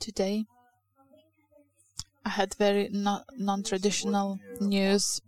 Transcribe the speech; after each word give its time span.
Today, 0.00 0.44
I 2.24 2.28
had 2.30 2.54
very 2.54 2.88
no, 2.92 3.22
non-traditional 3.36 4.38
news. 4.60 5.20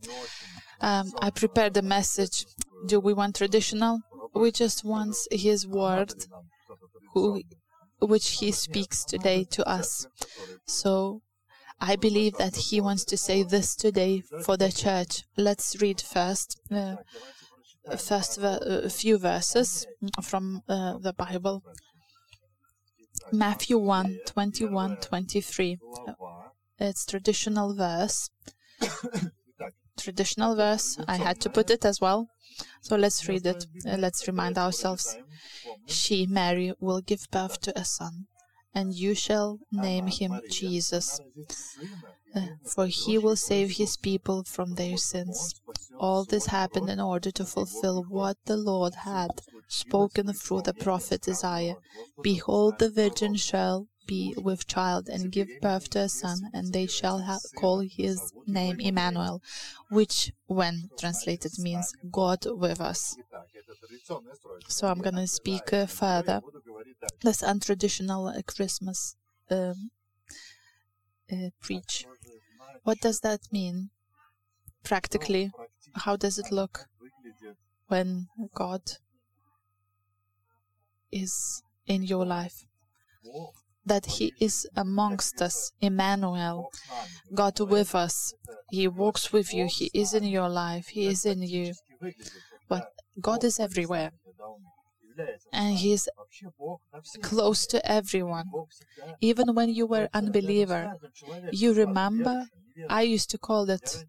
Um, 0.81 1.13
I 1.21 1.31
prepared 1.31 1.77
a 1.77 1.83
message. 1.83 2.47
Do 2.87 3.01
we 3.01 3.13
want 3.13 3.37
traditional? 3.37 4.01
We 4.35 4.53
just 4.53 4.85
want 4.85 5.17
His 5.31 5.67
word, 5.67 6.15
who, 7.13 7.43
which 8.01 8.39
He 8.39 8.53
speaks 8.53 9.05
today 9.05 9.45
to 9.51 9.69
us. 9.69 10.07
So 10.67 11.23
I 11.81 11.97
believe 11.97 12.37
that 12.39 12.57
He 12.57 12.81
wants 12.81 13.05
to 13.07 13.17
say 13.17 13.43
this 13.43 13.75
today 13.75 14.23
for 14.45 14.57
the 14.57 14.71
church. 14.71 15.25
Let's 15.37 15.81
read 15.81 16.01
first. 16.01 16.61
Uh, 16.71 16.97
first 17.97 18.39
a 18.41 18.89
few 18.91 19.19
verses 19.19 19.87
from 20.23 20.63
uh, 20.69 20.99
the 20.99 21.13
Bible. 21.13 21.63
Matthew 23.33 23.79
1 23.79 24.21
21 24.27 24.97
23. 24.97 25.79
It's 26.79 27.05
traditional 27.05 27.75
verse. 27.75 28.31
traditional 29.99 30.57
verse. 30.57 30.99
I 31.07 31.17
had 31.17 31.41
to 31.43 31.51
put 31.51 31.71
it 31.71 31.85
as 31.85 32.01
well. 32.01 32.29
So 32.81 32.97
let's 32.97 33.29
read 33.29 33.47
it. 33.47 33.67
Uh, 33.87 33.97
let's 33.97 34.27
remind 34.27 34.59
ourselves. 34.59 35.17
She, 35.87 36.27
Mary, 36.27 36.73
will 36.81 37.01
give 37.01 37.31
birth 37.31 37.61
to 37.63 37.79
a 37.79 37.85
son, 37.85 38.27
and 38.75 38.95
you 38.95 39.15
shall 39.15 39.59
name 39.71 40.07
him 40.07 40.41
Jesus, 40.51 41.21
uh, 42.35 42.47
for 42.65 42.87
he 42.87 43.19
will 43.19 43.37
save 43.37 43.73
his 43.73 43.97
people 43.97 44.45
from 44.45 44.75
their 44.75 44.97
sins. 44.97 45.61
All 45.99 46.25
this 46.25 46.47
happened 46.47 46.89
in 46.91 47.01
order 47.01 47.31
to 47.33 47.45
fulfill 47.45 48.05
what 48.09 48.39
the 48.47 48.57
Lord 48.57 48.95
had 48.95 49.43
spoken 49.71 50.33
through 50.33 50.63
the 50.63 50.75
prophet 50.75 51.29
Isaiah. 51.29 51.77
Behold, 52.23 52.79
the 52.79 52.91
virgin 52.91 53.37
shall 53.37 53.87
be 54.07 54.35
with 54.37 54.67
child 54.67 55.09
and 55.09 55.31
give 55.31 55.49
birth 55.63 55.91
to 55.91 56.01
a 56.01 56.09
son, 56.09 56.51
and 56.53 56.73
they 56.73 56.87
shall 56.87 57.21
ha- 57.21 57.39
call 57.57 57.79
his 57.79 58.33
name 58.47 58.81
Emmanuel, 58.81 59.41
which, 59.89 60.33
when 60.47 60.91
translated, 60.99 61.53
means 61.59 61.93
God 62.11 62.45
with 62.47 62.81
us. 62.81 63.17
So 64.67 64.89
I'm 64.89 65.01
going 65.01 65.15
to 65.15 65.27
speak 65.27 65.73
uh, 65.73 65.87
further. 65.87 66.41
This 67.23 67.43
untraditional 67.43 68.37
uh, 68.37 68.43
Christmas 68.43 69.17
um, 69.51 69.91
uh, 71.33 71.51
preach. 71.61 72.07
What 72.83 72.99
does 73.01 73.21
that 73.21 73.41
mean 73.53 73.91
practically? 74.83 75.53
How 75.95 76.17
does 76.17 76.39
it 76.39 76.51
look 76.51 76.87
when 77.87 78.29
God 78.55 78.83
is 81.13 81.63
in 81.87 82.03
your 82.05 82.25
life? 82.25 82.65
that 83.85 84.07
He 84.07 84.33
is 84.41 84.69
amongst 84.77 85.41
us, 85.43 85.73
Emmanuel, 85.81 86.71
God 87.35 87.59
with 87.61 87.95
us. 87.95 88.35
He 88.71 88.87
walks 88.89 89.33
with 89.33 89.53
you, 89.53 89.67
He 89.69 89.91
is 89.95 90.15
in 90.15 90.25
your 90.25 90.49
life, 90.49 90.89
He 90.89 91.07
is 91.07 91.25
in 91.25 91.43
you. 91.43 91.75
But 92.69 92.85
God 93.21 93.45
is 93.45 93.59
everywhere. 93.59 94.13
And 95.53 95.77
He 95.77 95.93
is 95.93 96.09
close 97.23 97.67
to 97.67 97.79
everyone. 97.91 98.47
Even 99.21 99.55
when 99.55 99.69
you 99.71 99.87
were 99.87 100.09
unbeliever, 100.15 100.95
you 101.51 101.73
remember 101.73 102.47
I 102.89 103.03
used 103.03 103.31
to 103.31 103.39
call 103.39 103.69
it, 103.69 104.05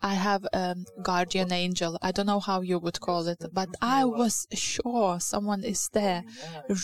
I 0.00 0.14
have 0.14 0.44
a 0.52 0.76
guardian 1.02 1.52
angel. 1.52 1.98
I 2.00 2.12
don't 2.12 2.26
know 2.26 2.40
how 2.40 2.60
you 2.60 2.78
would 2.78 3.00
call 3.00 3.26
it, 3.26 3.44
but 3.52 3.70
I 3.82 4.04
was 4.04 4.46
sure 4.52 5.18
someone 5.20 5.64
is 5.64 5.88
there 5.92 6.22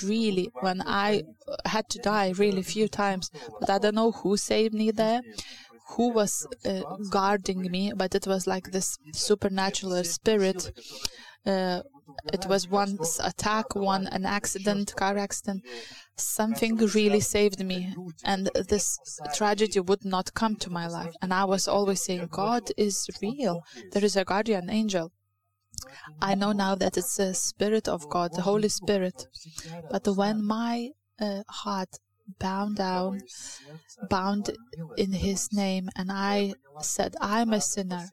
really 0.02 0.50
when 0.60 0.82
I 0.82 1.22
had 1.64 1.88
to 1.90 1.98
die 1.98 2.30
really 2.36 2.62
few 2.62 2.88
times, 2.88 3.30
but 3.60 3.70
I 3.70 3.78
don't 3.78 3.94
know 3.94 4.10
who 4.12 4.36
saved 4.36 4.74
me 4.74 4.90
there 4.90 5.20
who 5.90 6.10
was 6.12 6.46
uh, 6.64 6.82
guarding 7.10 7.70
me, 7.70 7.92
but 7.94 8.14
it 8.14 8.26
was 8.26 8.46
like 8.46 8.70
this 8.72 8.98
supernatural 9.12 10.02
spirit. 10.04 10.72
Uh, 11.46 11.82
it 12.32 12.46
was 12.46 12.68
one 12.68 12.98
attack, 13.20 13.74
one 13.74 14.06
an 14.08 14.24
accident, 14.24 14.94
car 14.96 15.16
accident, 15.16 15.62
something 16.16 16.76
really 16.76 17.20
saved 17.20 17.64
me 17.64 17.94
and 18.24 18.50
this 18.68 18.98
tragedy 19.34 19.80
would 19.80 20.04
not 20.04 20.34
come 20.34 20.56
to 20.56 20.70
my 20.70 20.86
life. 20.86 21.14
And 21.22 21.32
i 21.32 21.44
was 21.44 21.68
always 21.68 22.02
saying 22.02 22.28
god 22.30 22.70
is 22.76 23.08
real. 23.22 23.62
There 23.92 24.04
is 24.04 24.16
a 24.16 24.24
guardian 24.24 24.70
angel. 24.70 25.12
I 26.20 26.34
know 26.34 26.52
now 26.52 26.74
that 26.76 26.96
it's 26.96 27.16
the 27.16 27.34
spirit 27.34 27.88
of 27.88 28.08
god 28.08 28.32
the 28.34 28.42
holy 28.42 28.68
spirit. 28.68 29.26
But 29.90 30.06
when 30.16 30.44
my 30.44 30.90
uh, 31.20 31.42
heart 31.48 31.98
bound 32.38 32.76
down 32.76 33.20
bound 34.08 34.50
in 34.96 35.12
his 35.12 35.52
name 35.52 35.88
and 35.96 36.10
i 36.10 36.54
said 36.80 37.14
i'm 37.20 37.52
a 37.52 37.60
sinner 37.60 38.08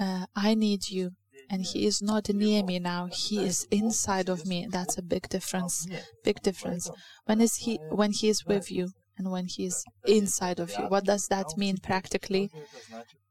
uh, 0.00 0.26
i 0.34 0.54
need 0.54 0.88
you 0.88 1.12
and 1.52 1.62
he 1.62 1.86
is 1.86 2.00
not 2.00 2.30
near 2.30 2.64
me 2.64 2.78
now. 2.78 3.08
He 3.12 3.44
is 3.44 3.66
inside 3.70 4.30
of 4.30 4.46
me. 4.46 4.66
That's 4.70 4.96
a 4.96 5.02
big 5.02 5.28
difference. 5.28 5.86
Big 6.24 6.40
difference. 6.40 6.90
When 7.26 7.42
is 7.42 7.56
he 7.56 7.78
when 7.90 8.12
he 8.12 8.30
is 8.30 8.46
with 8.46 8.72
you 8.72 8.88
and 9.18 9.30
when 9.30 9.46
he 9.46 9.66
is 9.66 9.84
inside 10.06 10.58
of 10.58 10.70
you 10.78 10.86
what 10.88 11.04
does 11.04 11.28
that 11.28 11.46
mean 11.58 11.76
practically? 11.76 12.50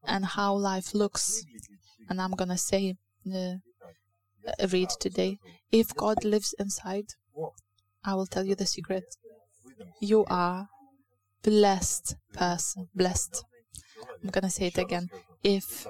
And 0.06 0.24
how 0.24 0.54
life 0.54 0.94
looks. 0.94 1.44
And 2.08 2.20
i'm 2.22 2.32
going 2.40 2.54
to 2.56 2.62
say 2.70 2.94
uh, 3.34 3.54
read 4.72 4.90
today. 5.00 5.38
If 5.72 5.94
god 5.96 6.24
lives 6.24 6.54
inside 6.60 7.08
i 8.04 8.14
will 8.14 8.26
tell 8.26 8.44
you 8.44 8.54
the 8.54 8.66
secret. 8.66 9.04
You 10.00 10.24
are 10.28 10.68
blessed 11.42 12.14
person 12.32 12.88
blessed. 12.94 13.44
I'm 14.22 14.30
going 14.30 14.44
to 14.44 14.50
say 14.50 14.66
it 14.68 14.78
again. 14.78 15.08
If 15.42 15.88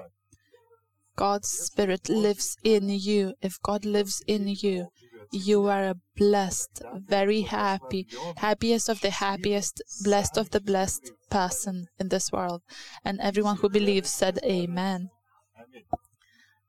God's 1.15 1.49
Spirit 1.49 2.09
lives 2.09 2.57
in 2.63 2.89
you, 2.89 3.33
if 3.41 3.61
God 3.61 3.85
lives 3.85 4.23
in 4.27 4.47
you, 4.47 4.87
you 5.31 5.67
are 5.67 5.85
a 5.85 5.95
blessed, 6.15 6.81
very 6.95 7.41
happy, 7.41 8.07
happiest 8.37 8.89
of 8.89 9.01
the 9.01 9.09
happiest, 9.09 9.81
blessed 10.03 10.37
of 10.37 10.51
the 10.51 10.61
blessed 10.61 11.11
person 11.29 11.87
in 11.99 12.09
this 12.09 12.31
world. 12.31 12.61
And 13.03 13.19
everyone 13.19 13.57
who 13.57 13.69
believes 13.69 14.11
said, 14.11 14.39
Amen. 14.43 15.09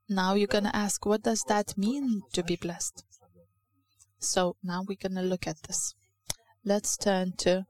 Now 0.08 0.34
you're 0.34 0.46
going 0.46 0.64
to 0.64 0.76
ask, 0.76 1.04
what 1.06 1.22
does 1.22 1.42
that 1.48 1.76
mean 1.78 2.22
to 2.32 2.42
be 2.42 2.56
blessed? 2.56 3.04
So 4.18 4.56
now 4.62 4.84
we're 4.86 4.98
going 5.00 5.16
to 5.16 5.28
look 5.28 5.46
at 5.46 5.62
this. 5.66 5.94
Let's 6.64 6.96
turn 6.96 7.32
to, 7.38 7.66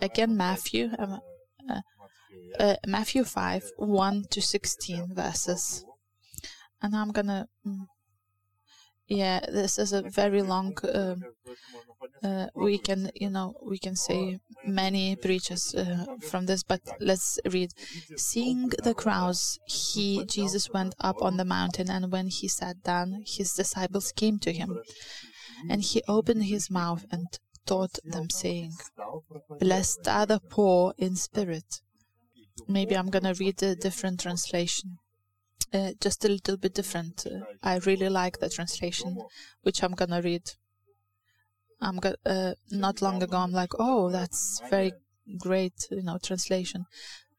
again, 0.00 0.36
Matthew. 0.36 0.90
Uh, 0.98 1.18
uh, 2.58 2.76
Matthew 2.86 3.24
5 3.24 3.72
1 3.76 4.24
to 4.30 4.40
16 4.40 5.14
verses 5.14 5.84
and 6.82 6.94
I'm 6.94 7.10
gonna. 7.10 7.48
Mm, 7.66 7.86
yeah, 9.08 9.40
this 9.40 9.78
is 9.78 9.92
a 9.92 10.02
very 10.02 10.42
long. 10.42 10.76
Uh, 10.84 11.16
uh, 12.22 12.46
we 12.54 12.78
can, 12.78 13.10
you 13.14 13.30
know, 13.30 13.54
we 13.62 13.78
can 13.78 13.96
say 13.96 14.38
many 14.64 15.16
preachers 15.16 15.74
uh, 15.74 16.04
from 16.20 16.46
this, 16.46 16.62
but 16.62 16.80
let's 17.00 17.38
read. 17.50 17.72
Seeing 18.16 18.68
the 18.82 18.94
crowds, 18.94 19.58
he 19.66 20.24
Jesus 20.26 20.68
went 20.70 20.94
up 21.00 21.22
on 21.22 21.36
the 21.36 21.44
mountain, 21.44 21.90
and 21.90 22.12
when 22.12 22.28
he 22.28 22.48
sat 22.48 22.82
down, 22.82 23.22
his 23.26 23.54
disciples 23.54 24.12
came 24.12 24.38
to 24.40 24.52
him, 24.52 24.78
and 25.70 25.82
he 25.82 26.02
opened 26.06 26.44
his 26.44 26.70
mouth 26.70 27.06
and 27.10 27.26
taught 27.66 27.98
them, 28.04 28.28
saying, 28.28 28.74
"Blessed 29.58 30.06
are 30.06 30.26
the 30.26 30.40
poor 30.40 30.92
in 30.98 31.16
spirit." 31.16 31.80
Maybe 32.66 32.94
I'm 32.96 33.08
gonna 33.08 33.34
read 33.34 33.62
a 33.62 33.74
different 33.74 34.20
translation 34.20 34.98
uh, 35.72 35.92
just 36.00 36.24
a 36.24 36.28
little 36.28 36.56
bit 36.56 36.74
different. 36.74 37.26
Uh, 37.26 37.40
I 37.62 37.78
really 37.78 38.08
like 38.08 38.38
the 38.38 38.48
translation, 38.48 39.22
which 39.62 39.82
I'm 39.82 39.92
gonna 39.92 40.22
read. 40.22 40.52
I'm 41.80 41.98
go- 41.98 42.16
uh, 42.26 42.54
not 42.70 43.02
long 43.02 43.22
ago. 43.22 43.36
I'm 43.38 43.52
like, 43.52 43.72
oh, 43.78 44.10
that's 44.10 44.60
very 44.70 44.92
great, 45.38 45.86
you 45.90 46.02
know, 46.02 46.18
translation. 46.18 46.86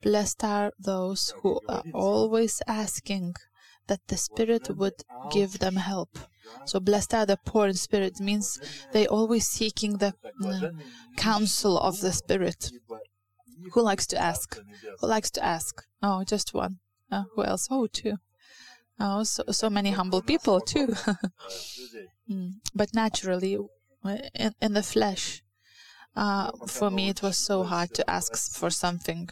Blessed 0.01 0.43
are 0.43 0.71
those 0.79 1.33
who 1.41 1.59
are 1.67 1.83
always 1.93 2.61
asking 2.67 3.35
that 3.87 3.99
the 4.07 4.17
Spirit 4.17 4.69
would 4.77 5.03
give 5.31 5.59
them 5.59 5.75
help. 5.75 6.17
So 6.65 6.79
blessed 6.79 7.13
are 7.13 7.25
the 7.25 7.37
poor 7.45 7.67
in 7.67 7.73
spirit 7.73 8.19
means 8.19 8.59
they 8.93 9.07
always 9.07 9.47
seeking 9.47 9.97
the 9.97 10.13
uh, 10.45 10.69
counsel 11.17 11.77
of 11.77 11.99
the 11.99 12.13
Spirit. 12.13 12.71
Who 13.73 13.81
likes 13.81 14.07
to 14.07 14.17
ask? 14.17 14.57
Who 14.99 15.07
likes 15.07 15.31
to 15.31 15.43
ask? 15.43 15.83
Oh, 16.01 16.23
just 16.23 16.53
one. 16.53 16.79
Uh, 17.11 17.23
who 17.33 17.43
else? 17.43 17.67
Oh, 17.71 17.87
two. 17.87 18.17
Oh, 18.99 19.23
so, 19.23 19.43
so 19.51 19.69
many 19.69 19.91
humble 19.91 20.21
people 20.21 20.59
too. 20.59 20.87
mm. 22.29 22.53
But 22.75 22.93
naturally, 22.93 23.57
in, 24.35 24.53
in 24.61 24.73
the 24.73 24.83
flesh, 24.83 25.41
uh, 26.15 26.51
for 26.67 26.91
me 26.91 27.09
it 27.09 27.21
was 27.21 27.37
so 27.37 27.63
hard 27.63 27.93
to 27.93 28.09
ask 28.09 28.35
for 28.53 28.69
something. 28.69 29.29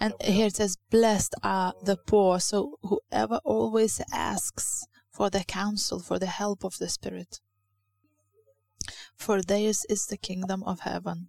And 0.00 0.14
here 0.20 0.46
it 0.46 0.56
says, 0.56 0.76
Blessed 0.90 1.34
are 1.42 1.74
the 1.82 1.96
poor. 1.96 2.40
So 2.40 2.78
whoever 2.82 3.40
always 3.44 4.00
asks 4.12 4.86
for 5.10 5.30
the 5.30 5.44
counsel, 5.44 6.00
for 6.00 6.18
the 6.18 6.26
help 6.26 6.64
of 6.64 6.78
the 6.78 6.88
Spirit. 6.88 7.40
For 9.16 9.42
theirs 9.42 9.84
is 9.88 10.06
the 10.06 10.16
kingdom 10.16 10.62
of 10.64 10.80
heaven. 10.80 11.28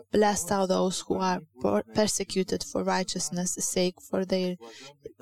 Blessed 0.11 0.51
are 0.51 0.67
those 0.67 1.01
who 1.01 1.15
are 1.15 1.41
persecuted 1.93 2.63
for 2.63 2.83
righteousness' 2.83 3.57
sake, 3.59 3.95
for 4.01 4.25
their 4.25 4.57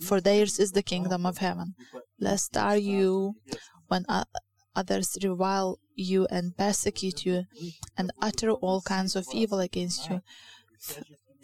for 0.02 0.20
theirs 0.20 0.60
is 0.60 0.72
the 0.72 0.84
kingdom 0.84 1.26
of 1.26 1.38
heaven. 1.38 1.76
Blessed 2.20 2.58
are 2.58 2.78
you 2.78 3.36
when 3.88 4.06
others 4.76 5.18
revile 5.24 5.78
you 5.96 6.26
and 6.32 6.56
persecute 6.58 7.26
you 7.26 7.44
and 7.98 8.12
utter 8.22 8.52
all 8.52 8.82
kinds 8.82 9.16
of 9.16 9.28
evil 9.34 9.60
against 9.60 10.10
you 10.10 10.22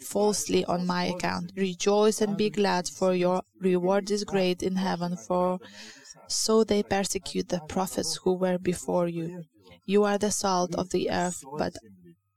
falsely 0.00 0.64
on 0.64 0.86
my 0.86 1.04
account. 1.04 1.52
Rejoice 1.56 2.20
and 2.20 2.36
be 2.36 2.50
glad, 2.50 2.88
for 2.88 3.14
your 3.14 3.42
reward 3.60 4.10
is 4.10 4.24
great 4.24 4.62
in 4.62 4.76
heaven, 4.76 5.16
for 5.16 5.58
so 6.28 6.64
they 6.64 6.82
persecute 6.82 7.48
the 7.48 7.60
prophets 7.68 8.16
who 8.22 8.34
were 8.34 8.58
before 8.58 9.08
you. 9.08 9.44
You 9.84 10.04
are 10.04 10.18
the 10.18 10.30
salt 10.30 10.74
of 10.74 10.90
the 10.90 11.10
earth, 11.10 11.44
but 11.56 11.76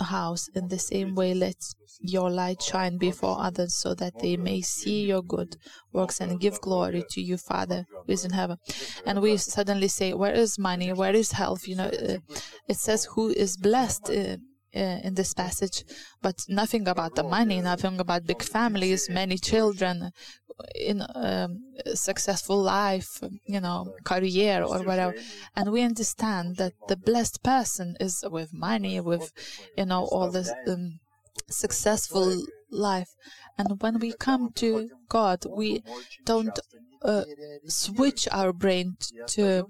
house. 0.00 0.48
In 0.54 0.68
the 0.68 0.78
same 0.78 1.14
way, 1.14 1.34
let 1.34 1.56
your 2.00 2.30
light 2.30 2.62
shine 2.62 2.98
before 2.98 3.38
others 3.38 3.74
so 3.74 3.94
that 3.94 4.18
they 4.20 4.36
may 4.36 4.60
see 4.60 5.04
your 5.04 5.22
good 5.22 5.56
works 5.92 6.20
and 6.20 6.40
give 6.40 6.60
glory 6.60 7.04
to 7.10 7.20
you, 7.20 7.36
Father 7.36 7.86
who 8.06 8.12
is 8.12 8.24
in 8.24 8.32
heaven. 8.32 8.58
And 9.06 9.20
we 9.20 9.36
suddenly 9.36 9.88
say, 9.88 10.12
Where 10.14 10.32
is 10.32 10.58
money? 10.58 10.92
Where 10.92 11.14
is 11.14 11.32
health? 11.32 11.68
You 11.68 11.76
know, 11.76 11.86
uh, 11.86 12.18
it 12.68 12.76
says, 12.76 13.06
Who 13.14 13.28
is 13.30 13.56
blessed? 13.56 14.10
Uh, 14.10 14.36
uh, 14.74 14.98
in 15.04 15.14
this 15.14 15.34
passage, 15.34 15.84
but 16.20 16.44
nothing 16.48 16.88
about 16.88 17.14
the 17.14 17.22
money, 17.22 17.60
nothing 17.60 18.00
about 18.00 18.26
big 18.26 18.42
families, 18.42 19.08
many 19.10 19.38
children, 19.38 20.12
in 20.74 21.02
um, 21.14 21.58
successful 21.94 22.60
life, 22.60 23.20
you 23.46 23.60
know, 23.60 23.94
career 24.04 24.62
or 24.62 24.82
whatever. 24.82 25.14
And 25.56 25.72
we 25.72 25.82
understand 25.82 26.56
that 26.56 26.72
the 26.88 26.96
blessed 26.96 27.42
person 27.42 27.96
is 28.00 28.24
with 28.30 28.50
money, 28.52 29.00
with, 29.00 29.32
you 29.76 29.86
know, 29.86 30.04
all 30.10 30.30
this 30.30 30.52
um, 30.66 31.00
successful 31.48 32.44
life. 32.70 33.10
And 33.58 33.80
when 33.80 33.98
we 33.98 34.12
come 34.18 34.52
to 34.56 34.88
God, 35.08 35.44
we 35.48 35.82
don't 36.24 36.58
uh, 37.02 37.24
switch 37.66 38.28
our 38.30 38.52
brain 38.52 38.96
to 39.28 39.66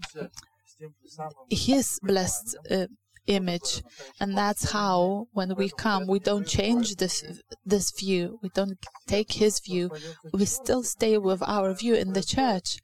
His 1.50 1.98
blessed 2.02 2.56
uh, 2.70 2.86
image. 3.26 3.82
And 4.20 4.36
that's 4.36 4.72
how 4.72 5.26
when 5.32 5.54
we 5.56 5.70
come 5.70 6.06
we 6.06 6.18
don't 6.18 6.46
change 6.46 6.96
this 6.96 7.24
this 7.64 7.90
view. 7.92 8.38
We 8.42 8.50
don't 8.54 8.78
take 9.06 9.32
his 9.32 9.60
view. 9.60 9.90
We 10.32 10.44
still 10.44 10.82
stay 10.82 11.18
with 11.18 11.42
our 11.42 11.74
view 11.74 11.94
in 11.94 12.12
the 12.12 12.22
church. 12.22 12.78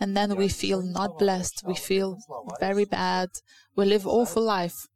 And 0.00 0.16
then 0.16 0.36
we 0.36 0.48
feel 0.48 0.82
not 0.82 1.18
blessed. 1.18 1.62
We 1.66 1.74
feel 1.74 2.18
very 2.60 2.84
bad. 2.84 3.28
We 3.76 3.84
live 3.84 4.06
awful 4.06 4.42
life. 4.42 4.86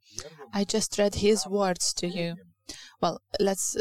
I 0.53 0.63
just 0.63 0.97
read 0.97 1.15
his 1.15 1.47
words 1.47 1.93
to 1.93 2.07
you. 2.07 2.35
Well 3.01 3.21
let's 3.39 3.77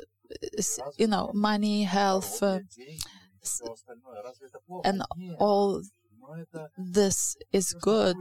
you 0.97 1.07
know 1.07 1.31
money 1.35 1.85
health 1.85 2.43
uh, 2.43 2.61
and 4.85 5.03
all 5.39 5.83
this 6.77 7.37
is 7.53 7.75
good. 7.75 8.17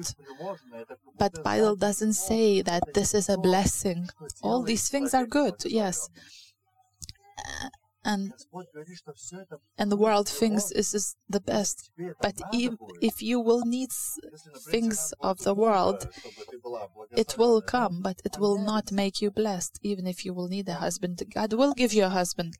But 1.17 1.43
Bible 1.43 1.75
doesn't 1.75 2.13
say 2.13 2.61
that 2.61 2.83
this 2.93 3.13
is 3.13 3.29
a 3.29 3.37
blessing. 3.37 4.09
All 4.41 4.63
these 4.63 4.89
things 4.89 5.13
are 5.13 5.25
good, 5.25 5.55
yes. 5.65 6.09
And, 8.05 8.31
and 9.77 9.91
the 9.91 9.97
world 9.97 10.29
thinks 10.29 10.69
this 10.69 10.93
is 10.93 11.17
the 11.27 11.41
best. 11.41 11.91
But 12.21 12.35
if, 12.53 12.73
if 13.01 13.21
you 13.21 13.41
will 13.41 13.65
need 13.65 13.89
things 14.71 15.13
of 15.19 15.39
the 15.39 15.53
world, 15.53 16.07
it 17.11 17.35
will 17.37 17.61
come, 17.61 18.01
but 18.01 18.21
it 18.23 18.37
will 18.39 18.59
not 18.59 18.93
make 18.93 19.21
you 19.21 19.29
blessed, 19.29 19.79
even 19.83 20.07
if 20.07 20.23
you 20.23 20.33
will 20.33 20.47
need 20.47 20.69
a 20.69 20.75
husband. 20.75 21.21
God 21.33 21.51
will 21.51 21.73
give 21.73 21.91
you 21.91 22.05
a 22.05 22.09
husband, 22.09 22.53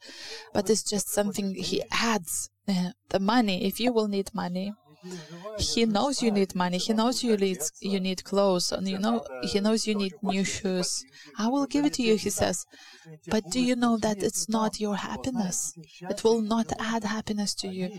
but 0.54 0.70
it's 0.70 0.84
just 0.84 1.08
something 1.10 1.56
He 1.56 1.82
adds. 1.92 2.50
Uh, 2.68 2.92
the 3.08 3.20
money, 3.20 3.64
if 3.64 3.80
you 3.80 3.94
will 3.94 4.10
need 4.10 4.36
money, 4.36 4.74
he 5.58 5.86
knows 5.86 6.22
you 6.22 6.32
need 6.32 6.56
money. 6.56 6.78
He 6.78 6.94
knows 6.94 7.24
you 7.24 7.38
need 7.38 7.60
you 7.82 8.00
need 8.00 8.24
clothes, 8.24 8.72
and 8.72 8.88
you 8.88 8.98
know 8.98 9.24
he 9.44 9.60
knows 9.60 9.88
you 9.88 9.96
need 9.96 10.14
new 10.22 10.44
shoes. 10.44 11.04
I 11.38 11.48
will 11.48 11.66
give 11.66 11.86
it 11.86 11.94
to 11.94 12.04
you, 12.04 12.16
he 12.16 12.30
says. 12.30 12.66
But 13.28 13.50
do 13.50 13.60
you 13.62 13.76
know 13.76 13.98
that 13.98 14.24
it's 14.24 14.48
not 14.50 14.80
your 14.80 14.96
happiness? 14.96 15.74
It 16.10 16.24
will 16.24 16.42
not 16.42 16.72
add 16.80 17.04
happiness 17.04 17.54
to 17.56 17.68
you. 17.68 17.90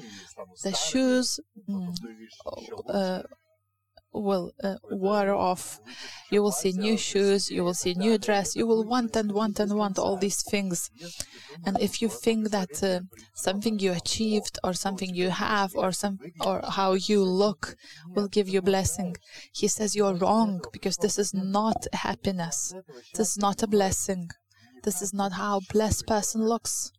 The 0.63 0.73
shoes. 0.75 1.41
Mm, 1.69 1.95
uh, 2.89 3.23
will 4.13 4.53
uh, 4.63 4.77
wear 4.91 5.35
off. 5.35 5.81
You 6.31 6.43
will 6.43 6.53
see 6.53 6.73
new 6.73 6.97
shoes, 6.97 7.51
you 7.51 7.65
will 7.65 7.75
see 7.75 7.95
new 7.95 8.19
dress, 8.19 8.57
you 8.57 8.67
will 8.67 8.85
want 8.85 9.17
and 9.17 9.33
want 9.33 9.61
and 9.61 9.73
want 9.75 9.99
all 9.99 10.17
these 10.17 10.43
things. 10.43 10.91
And 11.65 11.81
if 11.81 12.03
you 12.03 12.09
think 12.09 12.51
that 12.51 12.83
uh, 12.83 13.01
something 13.35 13.79
you 13.79 13.93
achieved 13.93 14.59
or 14.65 14.73
something 14.73 15.15
you 15.15 15.31
have 15.31 15.75
or 15.75 15.93
some 15.93 16.19
or 16.41 16.63
how 16.69 16.93
you 16.95 17.23
look 17.23 17.77
will 18.15 18.29
give 18.29 18.49
you 18.49 18.63
blessing, 18.63 19.17
he 19.53 19.69
says 19.69 19.97
you're 19.97 20.15
wrong 20.15 20.63
because 20.73 20.97
this 20.97 21.19
is 21.19 21.33
not 21.35 21.87
happiness. 21.93 22.75
This 23.15 23.33
is 23.33 23.39
not 23.39 23.63
a 23.63 23.67
blessing. 23.67 24.29
This 24.85 25.03
is 25.03 25.13
not 25.13 25.33
how 25.33 25.59
a 25.59 25.73
blessed 25.73 26.07
person 26.07 26.45
looks. 26.45 26.93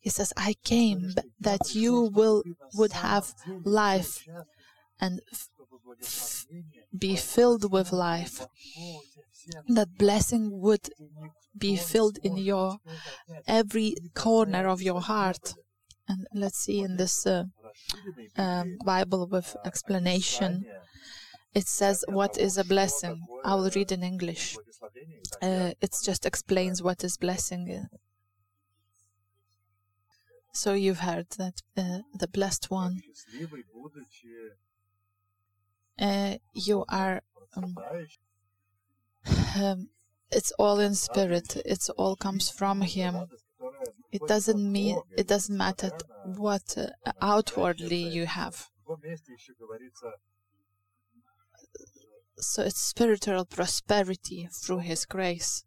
He 0.00 0.10
says, 0.10 0.32
I 0.36 0.54
came 0.64 1.14
that 1.40 1.74
you 1.74 2.10
will 2.14 2.42
would 2.74 2.92
have 2.92 3.34
life 3.64 4.24
and 5.00 5.20
be 6.96 7.16
filled 7.16 7.70
with 7.72 7.92
life. 7.92 8.46
That 9.68 9.96
blessing 9.98 10.60
would 10.60 10.90
be 11.56 11.76
filled 11.76 12.18
in 12.22 12.36
your 12.36 12.78
every 13.46 13.96
corner 14.14 14.68
of 14.68 14.82
your 14.82 15.00
heart. 15.00 15.54
And 16.08 16.26
let's 16.32 16.58
see 16.58 16.80
in 16.80 16.96
this 16.96 17.26
uh, 17.26 17.44
um, 18.36 18.78
Bible 18.84 19.28
with 19.30 19.56
explanation, 19.64 20.64
it 21.54 21.66
says 21.66 22.04
what 22.08 22.38
is 22.38 22.56
a 22.56 22.64
blessing. 22.64 23.22
I 23.44 23.54
will 23.54 23.70
read 23.74 23.92
in 23.92 24.02
English. 24.02 24.56
Uh, 25.42 25.72
it 25.80 25.94
just 26.02 26.24
explains 26.24 26.82
what 26.82 27.04
is 27.04 27.16
blessing. 27.16 27.86
So 30.52 30.72
you've 30.72 31.00
heard 31.00 31.28
that 31.38 31.62
uh, 31.76 32.00
the 32.14 32.28
blessed 32.28 32.70
one 32.70 33.02
you 36.54 36.84
are 36.88 37.22
um, 37.56 37.76
um, 39.56 39.88
it's 40.30 40.52
all 40.58 40.78
in 40.78 40.94
spirit. 40.94 41.56
It's 41.64 41.88
all 41.90 42.16
comes 42.16 42.50
from 42.50 42.82
him. 42.82 43.26
It 44.12 44.22
doesn't 44.26 44.72
mean 44.72 45.00
it 45.16 45.26
doesn't 45.26 45.56
matter 45.56 45.90
what 46.24 46.76
uh, 46.76 47.12
outwardly 47.20 47.96
you 47.96 48.26
have. 48.26 48.68
So 52.38 52.62
it's 52.62 52.80
spiritual 52.80 53.44
prosperity 53.44 54.48
through 54.52 54.78
his 54.78 55.04
grace. 55.04 55.64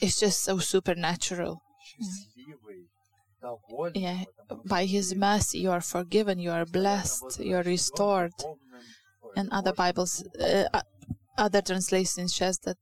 It's 0.00 0.20
just 0.20 0.42
so 0.44 0.58
supernatural 0.58 1.62
yeah, 3.94 4.24
by 4.64 4.84
His 4.84 5.14
mercy 5.14 5.58
you 5.58 5.70
are 5.70 5.80
forgiven, 5.80 6.38
you 6.38 6.50
are 6.50 6.66
blessed, 6.66 7.40
you 7.40 7.56
are 7.56 7.62
restored. 7.62 8.32
And 9.36 9.48
other 9.50 9.72
Bibles, 9.72 10.24
uh, 10.40 10.64
other 11.38 11.62
translations 11.62 12.34
says 12.34 12.58
that 12.64 12.76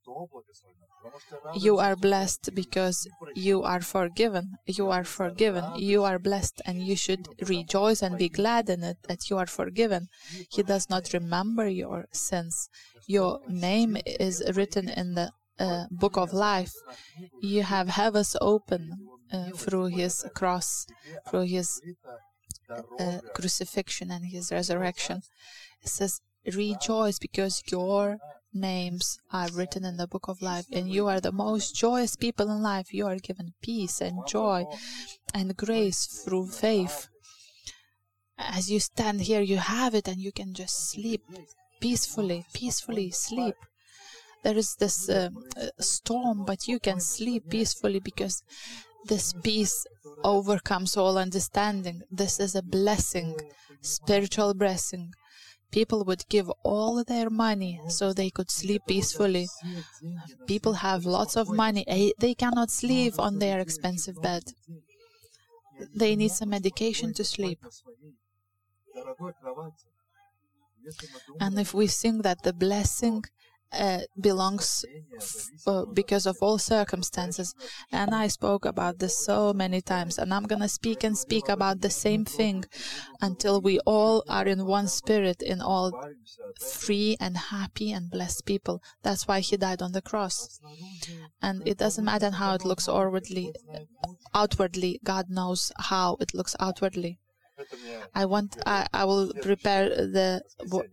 you 1.54 1.78
are 1.78 1.96
blessed 1.96 2.54
because 2.54 3.06
you 3.34 3.62
are 3.62 3.80
forgiven. 3.80 4.56
You 4.66 4.90
are 4.90 5.04
forgiven. 5.04 5.64
You 5.76 6.04
are 6.04 6.18
blessed, 6.18 6.62
and 6.64 6.82
you 6.82 6.96
should 6.96 7.28
rejoice 7.48 8.02
and 8.02 8.18
be 8.18 8.28
glad 8.28 8.68
in 8.68 8.82
it 8.84 8.98
that 9.08 9.28
you 9.28 9.38
are 9.38 9.46
forgiven. 9.46 10.08
He 10.50 10.62
does 10.62 10.88
not 10.88 11.12
remember 11.12 11.68
your 11.68 12.06
sins. 12.12 12.68
Your 13.06 13.40
name 13.48 13.96
is 14.06 14.42
written 14.54 14.88
in 14.88 15.14
the 15.14 15.32
uh, 15.58 15.84
book 15.90 16.16
of 16.16 16.32
life. 16.32 16.72
You 17.40 17.62
have 17.62 17.88
heavens 17.88 18.36
open 18.40 19.08
uh, 19.32 19.50
through 19.50 19.86
his 19.86 20.24
cross, 20.34 20.86
through 21.28 21.42
his 21.42 21.80
uh, 22.70 23.18
crucifixion 23.34 24.10
and 24.10 24.26
his 24.26 24.52
resurrection. 24.52 25.22
It 25.82 25.88
says, 25.88 26.20
Rejoice 26.46 27.18
because 27.18 27.62
your 27.70 28.18
names 28.54 29.18
are 29.32 29.48
written 29.52 29.84
in 29.84 29.96
the 29.96 30.06
book 30.06 30.28
of 30.28 30.40
life, 30.40 30.66
and 30.72 30.88
you 30.88 31.06
are 31.06 31.20
the 31.20 31.32
most 31.32 31.74
joyous 31.74 32.16
people 32.16 32.50
in 32.50 32.62
life. 32.62 32.92
You 32.92 33.06
are 33.06 33.16
given 33.16 33.54
peace 33.62 34.00
and 34.00 34.26
joy 34.26 34.64
and 35.34 35.56
grace 35.56 36.06
through 36.06 36.48
faith. 36.48 37.08
As 38.38 38.70
you 38.70 38.80
stand 38.80 39.22
here, 39.22 39.40
you 39.40 39.58
have 39.58 39.94
it, 39.94 40.08
and 40.08 40.20
you 40.20 40.32
can 40.32 40.54
just 40.54 40.90
sleep 40.90 41.22
peacefully, 41.80 42.44
peacefully 42.52 43.10
sleep. 43.10 43.54
There 44.44 44.56
is 44.56 44.76
this 44.76 45.08
uh, 45.08 45.30
storm, 45.80 46.44
but 46.44 46.68
you 46.68 46.78
can 46.78 47.00
sleep 47.00 47.50
peacefully 47.50 47.98
because 47.98 48.42
this 49.04 49.32
peace 49.42 49.86
overcomes 50.24 50.96
all 50.96 51.18
understanding. 51.18 52.02
This 52.10 52.40
is 52.40 52.54
a 52.54 52.62
blessing, 52.62 53.36
spiritual 53.80 54.54
blessing 54.54 55.12
people 55.70 56.04
would 56.04 56.26
give 56.28 56.50
all 56.62 57.04
their 57.04 57.30
money 57.30 57.80
so 57.88 58.12
they 58.12 58.30
could 58.30 58.50
sleep 58.50 58.82
peacefully. 58.86 59.48
People 60.46 60.74
have 60.74 61.04
lots 61.04 61.36
of 61.36 61.50
money. 61.50 61.84
Eh, 61.86 62.10
they 62.18 62.34
cannot 62.34 62.70
sleep 62.70 63.14
on 63.18 63.38
their 63.38 63.60
expensive 63.60 64.20
bed. 64.22 64.44
They 65.94 66.16
need 66.16 66.32
some 66.32 66.50
medication 66.50 67.12
to 67.14 67.24
sleep. 67.24 67.58
And 71.40 71.58
if 71.58 71.74
we 71.74 71.86
think 71.86 72.22
that 72.22 72.42
the 72.42 72.52
blessing 72.52 73.24
uh, 73.72 74.00
belongs 74.20 74.84
uh, 75.66 75.84
because 75.86 76.26
of 76.26 76.36
all 76.40 76.58
circumstances. 76.58 77.54
And 77.92 78.14
I 78.14 78.28
spoke 78.28 78.64
about 78.64 78.98
this 78.98 79.24
so 79.24 79.52
many 79.52 79.80
times, 79.80 80.18
and 80.18 80.32
I'm 80.32 80.44
going 80.44 80.62
to 80.62 80.68
speak 80.68 81.04
and 81.04 81.16
speak 81.16 81.48
about 81.48 81.80
the 81.80 81.90
same 81.90 82.24
thing 82.24 82.64
until 83.20 83.60
we 83.60 83.78
all 83.80 84.24
are 84.28 84.46
in 84.46 84.66
one 84.66 84.88
spirit, 84.88 85.42
in 85.42 85.60
all 85.60 85.92
free 86.60 87.16
and 87.20 87.36
happy 87.36 87.92
and 87.92 88.10
blessed 88.10 88.46
people. 88.46 88.82
That's 89.02 89.28
why 89.28 89.40
he 89.40 89.56
died 89.56 89.82
on 89.82 89.92
the 89.92 90.02
cross. 90.02 90.60
And 91.42 91.66
it 91.66 91.78
doesn't 91.78 92.04
matter 92.04 92.30
how 92.30 92.54
it 92.54 92.64
looks 92.64 92.88
outwardly, 92.88 93.52
outwardly, 94.34 95.00
God 95.04 95.26
knows 95.28 95.72
how 95.78 96.16
it 96.20 96.34
looks 96.34 96.56
outwardly. 96.60 97.18
I 98.14 98.24
want 98.24 98.56
I, 98.66 98.86
I 98.92 99.04
will 99.04 99.32
prepare 99.42 99.88
the 99.88 100.42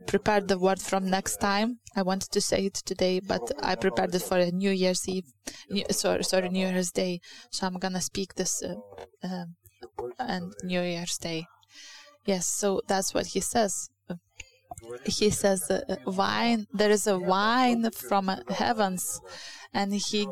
prepare 0.07 0.41
the 0.41 0.57
word 0.57 0.81
from 0.81 1.09
next 1.09 1.37
time. 1.37 1.79
I 1.95 2.01
wanted 2.01 2.31
to 2.31 2.41
say 2.41 2.65
it 2.65 2.75
today, 2.75 3.19
but 3.19 3.51
I 3.61 3.75
prepared 3.75 4.13
it 4.15 4.21
for 4.21 4.37
a 4.37 4.51
New 4.51 4.71
Year's 4.71 5.07
Eve, 5.07 5.31
New, 5.69 5.85
sorry, 5.91 6.23
sorry, 6.23 6.49
New 6.49 6.67
Year's 6.67 6.91
Day. 6.91 7.21
So 7.51 7.67
I'm 7.67 7.75
gonna 7.75 8.01
speak 8.01 8.35
this 8.35 8.63
uh, 8.63 8.75
uh, 9.23 9.45
and 10.19 10.53
New 10.63 10.81
Year's 10.81 11.17
Day. 11.17 11.45
Yes, 12.25 12.47
so 12.47 12.81
that's 12.87 13.13
what 13.13 13.27
he 13.27 13.39
says. 13.39 13.89
He 15.05 15.29
says, 15.29 15.69
uh, 15.71 15.95
"Wine. 16.05 16.67
There 16.73 16.91
is 16.91 17.07
a 17.07 17.17
wine 17.17 17.89
from 17.91 18.27
heavens, 18.49 19.21
and 19.73 19.93
he 19.93 20.27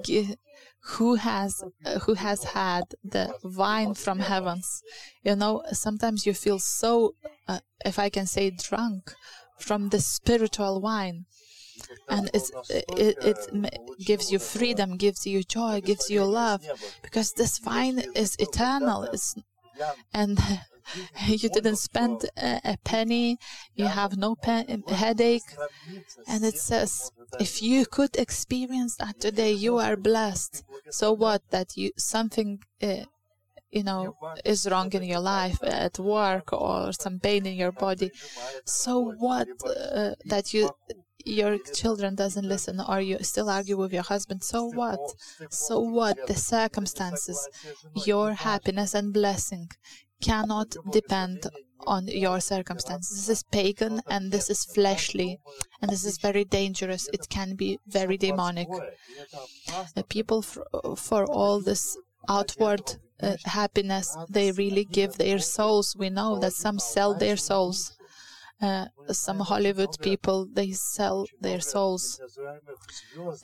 who 0.83 1.15
has 1.15 1.63
uh, 1.85 1.99
who 1.99 2.13
has 2.13 2.43
had 2.43 2.83
the 3.03 3.33
wine 3.43 3.93
from 3.93 4.19
heavens. 4.19 4.83
You 5.23 5.35
know 5.35 5.63
sometimes 5.71 6.25
you 6.25 6.33
feel 6.33 6.59
so 6.59 7.15
uh, 7.47 7.59
if 7.85 7.99
i 7.99 8.09
can 8.09 8.25
say 8.25 8.49
drunk 8.49 9.13
from 9.57 9.89
the 9.89 9.99
spiritual 9.99 10.81
wine. 10.81 11.25
And 12.07 12.29
it, 12.33 12.51
it 12.89 13.37
gives 14.05 14.31
you 14.31 14.39
freedom 14.39 14.95
gives 14.97 15.25
you 15.25 15.43
joy 15.43 15.81
gives 15.81 16.09
you 16.09 16.23
love 16.23 16.61
because 17.01 17.33
this 17.33 17.59
wine 17.65 17.99
is 18.15 18.35
eternal. 18.39 19.03
It's, 19.03 19.35
and 20.13 20.39
you 21.27 21.49
didn't 21.49 21.77
spend 21.77 22.25
a, 22.37 22.77
penny, 22.83 23.37
you 23.75 23.85
have 23.85 24.17
no 24.17 24.35
pen, 24.35 24.83
headache. 24.87 25.51
And 26.27 26.43
it 26.43 26.57
says, 26.57 27.11
if 27.39 27.61
you 27.61 27.85
could 27.85 28.15
experience 28.15 28.95
that 28.97 29.19
today, 29.19 29.51
you 29.51 29.77
are 29.77 29.95
blessed. 29.95 30.63
So 30.89 31.13
what? 31.13 31.41
That 31.51 31.77
you 31.77 31.91
something. 31.97 32.59
Uh, 32.81 33.05
you 33.71 33.83
know 33.83 34.15
is 34.45 34.67
wrong 34.69 34.91
in 34.93 35.03
your 35.03 35.19
life 35.19 35.57
at 35.63 35.97
work 35.97 36.53
or 36.53 36.93
some 36.93 37.19
pain 37.19 37.45
in 37.45 37.55
your 37.55 37.71
body 37.71 38.11
so 38.65 38.99
what 39.17 39.47
uh, 39.65 40.11
that 40.25 40.53
you 40.53 40.69
your 41.25 41.57
children 41.57 42.15
doesn't 42.15 42.47
listen 42.47 42.79
or 42.87 42.99
you 42.99 43.17
still 43.21 43.49
argue 43.49 43.77
with 43.77 43.93
your 43.93 44.03
husband 44.03 44.43
so 44.43 44.65
what 44.65 44.99
so 45.49 45.79
what 45.79 46.17
the 46.27 46.35
circumstances 46.35 47.47
your 48.05 48.33
happiness 48.33 48.93
and 48.93 49.13
blessing 49.13 49.67
cannot 50.21 50.75
depend 50.91 51.47
on 51.85 52.07
your 52.07 52.39
circumstances. 52.39 53.17
This 53.17 53.29
is 53.29 53.43
pagan 53.43 54.01
and 54.09 54.31
this 54.31 54.49
is 54.49 54.65
fleshly 54.65 55.39
and 55.81 55.91
this 55.91 56.05
is 56.05 56.17
very 56.17 56.45
dangerous. 56.45 57.09
It 57.13 57.27
can 57.29 57.55
be 57.55 57.79
very 57.87 58.17
demonic. 58.17 58.67
The 59.95 60.03
people, 60.03 60.41
for, 60.41 60.65
for 60.95 61.25
all 61.25 61.59
this 61.59 61.97
outward 62.29 62.95
uh, 63.21 63.35
happiness, 63.45 64.15
they 64.29 64.51
really 64.51 64.85
give 64.85 65.17
their 65.17 65.39
souls. 65.39 65.95
We 65.97 66.09
know 66.09 66.39
that 66.39 66.53
some 66.53 66.79
sell 66.79 67.13
their 67.13 67.37
souls. 67.37 67.95
Uh, 68.61 68.85
some 69.11 69.39
Hollywood 69.41 69.99
people 70.01 70.47
they 70.51 70.71
sell 70.71 71.25
their 71.41 71.59
souls. 71.59 72.19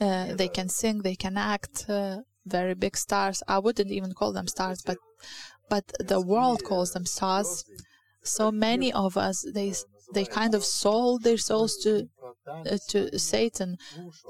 Uh, 0.00 0.34
they 0.34 0.48
can 0.48 0.68
sing, 0.68 1.02
they 1.02 1.14
can 1.14 1.36
act. 1.36 1.86
Uh, 1.88 2.18
very 2.46 2.74
big 2.74 2.96
stars. 2.96 3.42
I 3.46 3.58
wouldn't 3.58 3.90
even 3.90 4.14
call 4.14 4.32
them 4.32 4.48
stars, 4.48 4.82
but 4.82 4.96
but 5.68 5.84
the 6.00 6.20
world 6.20 6.64
calls 6.64 6.92
them 6.92 7.06
stars. 7.06 7.64
So 8.22 8.50
many 8.50 8.92
of 8.92 9.16
us, 9.16 9.44
they 9.54 9.74
they 10.14 10.24
kind 10.24 10.54
of 10.54 10.64
sold 10.64 11.22
their 11.22 11.38
souls 11.38 11.76
to 11.84 12.08
uh, 12.70 12.78
to 12.88 13.18
Satan, 13.18 13.76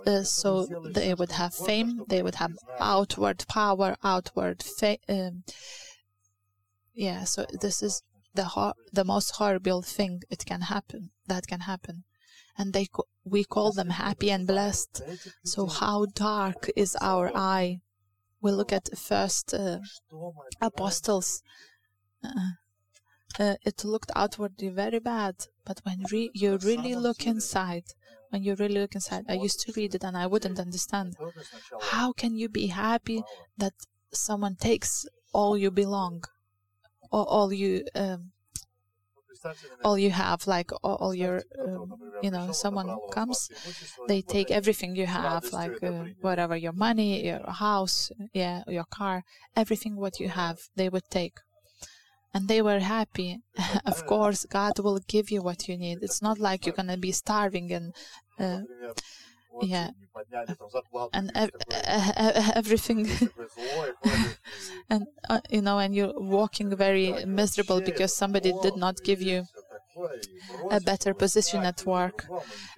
uh, 0.06 0.22
so 0.24 0.68
they 0.84 1.14
would 1.14 1.32
have 1.32 1.54
fame, 1.54 2.04
they 2.08 2.22
would 2.22 2.36
have 2.36 2.52
outward 2.80 3.44
power, 3.48 3.96
outward 4.04 4.62
fame. 4.62 4.98
Um, 5.08 5.44
yeah, 6.94 7.24
so 7.24 7.46
this 7.60 7.82
is 7.82 8.02
the 8.34 8.44
hor- 8.44 8.74
the 8.92 9.04
most 9.04 9.30
horrible 9.32 9.82
thing 9.82 10.22
it 10.30 10.44
can 10.46 10.62
happen 10.62 11.10
that 11.26 11.46
can 11.46 11.60
happen, 11.60 12.04
and 12.58 12.72
they 12.72 12.86
co- 12.86 13.08
we 13.24 13.44
call 13.44 13.72
them 13.72 13.90
happy 13.90 14.30
and 14.30 14.46
blessed. 14.46 15.02
So 15.44 15.66
how 15.66 16.06
dark 16.06 16.70
is 16.76 16.96
our 17.00 17.30
eye? 17.34 17.80
we 18.42 18.52
look 18.52 18.72
at 18.72 18.88
first 18.98 19.54
uh, 19.54 19.78
apostles, 20.60 21.42
uh, 22.24 22.50
uh, 23.38 23.54
it 23.64 23.84
looked 23.84 24.10
outwardly 24.16 24.68
very 24.68 24.98
bad, 24.98 25.34
but 25.64 25.80
when 25.84 26.04
re- 26.10 26.30
you 26.34 26.58
really 26.58 26.94
look 26.94 27.26
inside, 27.26 27.84
when 28.30 28.42
you 28.42 28.54
really 28.56 28.80
look 28.80 28.94
inside, 28.94 29.24
I 29.28 29.34
used 29.34 29.60
to 29.60 29.72
read 29.76 29.94
it 29.94 30.04
and 30.04 30.16
I 30.16 30.26
wouldn't 30.26 30.58
understand. 30.58 31.16
How 31.80 32.12
can 32.12 32.36
you 32.36 32.48
be 32.48 32.68
happy 32.68 33.22
that 33.58 33.74
someone 34.12 34.56
takes 34.56 35.06
all 35.32 35.56
you 35.56 35.70
belong, 35.70 36.24
or 37.10 37.24
all 37.28 37.52
you 37.52 37.84
um, 37.94 38.32
all 39.84 39.98
you 39.98 40.10
have, 40.10 40.46
like 40.46 40.70
all, 40.82 40.96
all 40.96 41.14
your, 41.14 41.42
um, 41.66 41.94
you 42.22 42.30
know, 42.30 42.52
someone 42.52 42.96
comes, 43.10 43.50
they 44.06 44.20
take 44.22 44.50
everything 44.50 44.96
you 44.96 45.06
have, 45.06 45.52
like 45.52 45.82
uh, 45.82 46.04
whatever 46.20 46.56
your 46.56 46.72
money, 46.72 47.24
your 47.24 47.50
house, 47.50 48.10
yeah, 48.32 48.62
your 48.66 48.84
car, 48.84 49.24
everything 49.56 49.96
what 49.96 50.20
you 50.20 50.28
have, 50.28 50.58
they 50.76 50.88
would 50.88 51.08
take. 51.10 51.38
And 52.32 52.46
they 52.48 52.62
were 52.62 52.78
happy. 52.80 53.40
of 53.86 54.06
course, 54.06 54.44
God 54.44 54.78
will 54.78 55.00
give 55.08 55.30
you 55.30 55.42
what 55.42 55.68
you 55.68 55.76
need. 55.76 55.98
It's 56.02 56.22
not 56.22 56.38
like 56.38 56.66
you're 56.66 56.74
gonna 56.74 56.96
be 56.96 57.12
starving 57.12 57.72
and 57.72 57.94
uh, 58.38 58.60
yeah. 59.62 59.90
and 61.12 61.30
ev- 61.34 61.50
everything 62.54 63.08
and 64.90 65.06
uh, 65.28 65.40
you 65.50 65.62
know 65.62 65.78
and 65.78 65.94
you're 65.94 66.12
walking 66.16 66.74
very 66.76 67.24
miserable 67.24 67.80
because 67.80 68.14
somebody 68.14 68.52
did 68.62 68.76
not 68.76 68.96
give 69.04 69.20
you 69.20 69.44
a 70.70 70.80
better 70.80 71.12
position 71.14 71.64
at 71.64 71.84
work. 71.84 72.26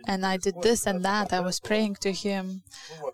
and 0.06 0.24
i 0.26 0.36
did 0.36 0.54
this 0.62 0.86
and 0.86 1.04
that 1.04 1.32
i 1.32 1.40
was 1.40 1.60
praying 1.60 1.94
to 1.96 2.12
him. 2.12 2.62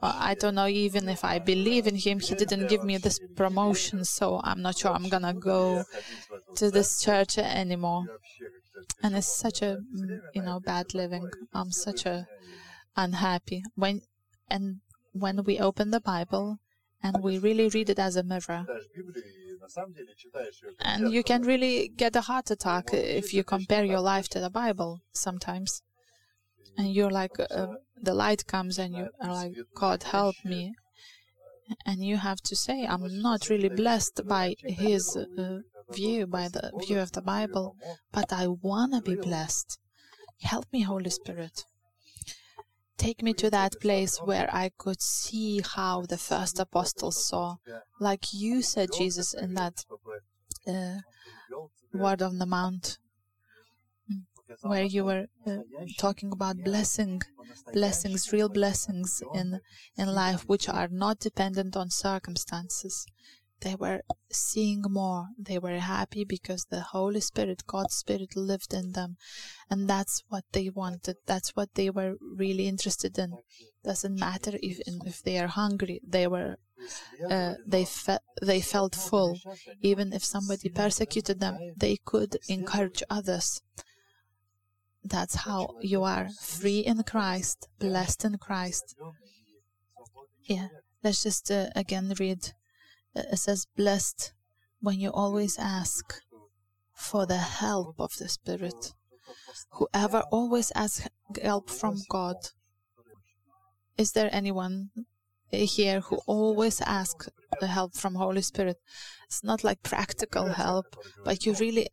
uh, 0.03 0.15
i 0.31 0.35
don't 0.35 0.55
know 0.55 0.67
even 0.67 1.09
if 1.09 1.25
i 1.25 1.39
believe 1.39 1.87
in 1.87 1.97
him 1.97 2.19
he 2.21 2.35
didn't 2.35 2.69
give 2.69 2.85
me 2.85 2.97
this 2.97 3.19
promotion 3.37 4.05
so 4.05 4.41
i'm 4.45 4.63
not 4.63 4.77
sure 4.79 4.93
i'm 4.93 5.09
gonna 5.09 5.35
go 5.35 5.85
to 6.57 6.71
this 6.71 7.01
church 7.03 7.39
anymore. 7.39 8.05
And 9.03 9.17
it's 9.17 9.33
such 9.47 9.63
a 9.63 9.79
you 10.35 10.43
know 10.43 10.61
bad 10.61 10.95
living. 10.95 11.29
i'm 11.55 11.71
such 11.73 12.07
a 12.07 12.27
unhappy 13.05 13.63
when 13.75 14.03
and 14.49 14.81
when 15.13 15.45
we 15.45 15.59
open 15.59 15.91
the 15.91 16.01
bible 16.01 16.59
and 17.03 17.23
we 17.23 17.39
really 17.39 17.69
read 17.69 17.91
it 17.91 17.99
as 17.99 18.17
a 18.17 18.23
mirror. 18.23 18.67
And 20.81 21.13
you 21.13 21.23
can 21.23 21.43
really 21.43 21.89
get 21.89 22.17
a 22.17 22.23
heart 22.23 22.51
attack 22.51 22.91
if 22.93 23.33
you 23.33 23.45
compare 23.45 23.85
your 23.85 24.01
life 24.01 24.29
to 24.31 24.41
the 24.41 24.51
Bible 24.51 25.01
sometimes. 25.13 25.83
And 26.77 26.93
you're 26.93 27.11
like, 27.11 27.39
uh, 27.39 27.67
the 28.01 28.15
light 28.15 28.47
comes 28.47 28.79
and 28.79 28.95
you 28.95 29.09
are 29.21 29.33
like, 29.33 29.55
God, 29.75 30.03
help 30.05 30.37
me. 30.45 30.75
And 31.85 32.05
you 32.05 32.17
have 32.17 32.41
to 32.43 32.57
say, 32.57 32.87
I'm 32.87 33.21
not 33.21 33.49
really 33.51 33.69
blessed 33.69 34.23
by 34.27 34.55
His 34.61 35.17
uh, 35.17 35.59
view, 35.91 36.27
by 36.27 36.49
the 36.49 36.73
view 36.87 36.99
of 36.99 37.13
the 37.13 37.21
Bible, 37.21 37.77
but 38.13 38.33
I 38.33 38.47
want 38.49 38.95
to 38.95 39.03
be 39.03 39.17
blessed. 39.21 39.79
Help 40.41 40.67
me, 40.73 40.83
Holy 40.83 41.11
Spirit. 41.11 41.65
Take 42.99 43.23
me 43.23 43.33
to 43.35 43.49
that 43.51 43.81
place 43.81 44.19
where 44.19 44.49
I 44.53 44.71
could 44.77 45.01
see 45.01 45.61
how 45.77 46.03
the 46.03 46.19
first 46.19 46.59
apostles 46.59 47.25
saw, 47.25 47.57
like 48.01 48.35
you 48.35 48.61
said, 48.61 48.89
Jesus, 48.93 49.35
in 49.35 49.55
that 49.55 49.85
uh, 50.67 50.97
word 51.95 52.23
on 52.23 52.39
the 52.39 52.47
mount, 52.47 52.99
where 54.63 54.83
you 54.83 55.05
were 55.05 55.27
uh, 55.47 55.59
talking 55.99 56.33
about 56.33 56.65
blessing, 56.65 57.23
blessings, 57.73 58.33
real 58.33 58.49
blessings 58.49 59.23
in 59.33 59.61
in 59.97 60.09
life, 60.09 60.49
which 60.49 60.69
are 60.69 60.89
not 60.89 61.21
dependent 61.21 61.77
on 61.77 61.91
circumstances. 61.91 63.07
They 63.61 63.75
were 63.75 64.03
seeing 64.31 64.83
more. 64.89 65.29
They 65.39 65.59
were 65.59 65.79
happy 65.79 66.25
because 66.25 66.67
the 66.67 66.81
Holy 66.81 67.21
Spirit, 67.21 67.67
God's 67.67 67.95
Spirit, 67.95 68.37
lived 68.37 68.73
in 68.73 68.93
them. 68.93 69.17
And 69.71 69.89
that's 69.89 70.23
what 70.29 70.45
they 70.53 70.71
wanted. 70.71 71.17
That's 71.27 71.57
what 71.57 71.75
they 71.75 71.91
were 71.91 72.15
really 72.21 72.69
interested 72.69 73.19
in. 73.19 73.35
Doesn't 73.85 74.19
matter 74.19 74.53
if, 74.63 74.81
if 74.87 75.23
they 75.23 75.39
are 75.39 75.49
hungry. 75.49 76.01
They 76.07 76.27
were, 76.27 76.59
uh, 77.29 77.55
they, 77.67 77.85
fe- 77.85 78.19
they 78.41 78.61
felt 78.61 78.95
full. 78.95 79.39
Even 79.83 80.13
if 80.13 80.25
somebody 80.25 80.69
persecuted 80.69 81.41
them, 81.41 81.59
they 81.77 81.99
could 82.05 82.37
encourage 82.49 83.03
others. 83.11 83.61
That's 85.05 85.37
how 85.37 85.77
you 85.81 86.05
are 86.05 86.29
free 86.41 86.81
in 86.81 87.03
Christ, 87.03 87.69
blessed 87.79 88.25
in 88.25 88.37
Christ. 88.39 88.95
Yeah, 90.45 90.69
let's 91.03 91.23
just 91.23 91.51
uh, 91.51 91.69
again 91.75 92.13
read 92.19 92.53
it 93.15 93.39
says, 93.39 93.67
Blessed 93.77 94.33
when 94.81 95.01
you 95.01 95.11
always 95.11 95.59
ask 95.59 96.05
for 96.95 97.27
the 97.27 97.39
help 97.39 97.95
of 97.99 98.13
the 98.19 98.29
Spirit. 98.29 98.93
Whoever 99.73 100.23
always 100.31 100.73
asks 100.75 101.09
help 101.43 101.71
from 101.71 101.97
God. 102.09 102.37
Is 103.97 104.13
there 104.13 104.31
anyone 104.33 104.91
here 105.51 106.01
who 106.01 106.21
always 106.27 106.81
asks 106.81 107.29
the 107.61 107.67
help 107.67 107.95
from 107.97 108.15
Holy 108.15 108.43
Spirit? 108.43 108.77
It's 109.27 109.45
not 109.45 109.65
like 109.65 109.83
practical 109.83 110.49
help, 110.49 110.87
but 111.25 111.45
you 111.45 111.55
really 111.55 111.89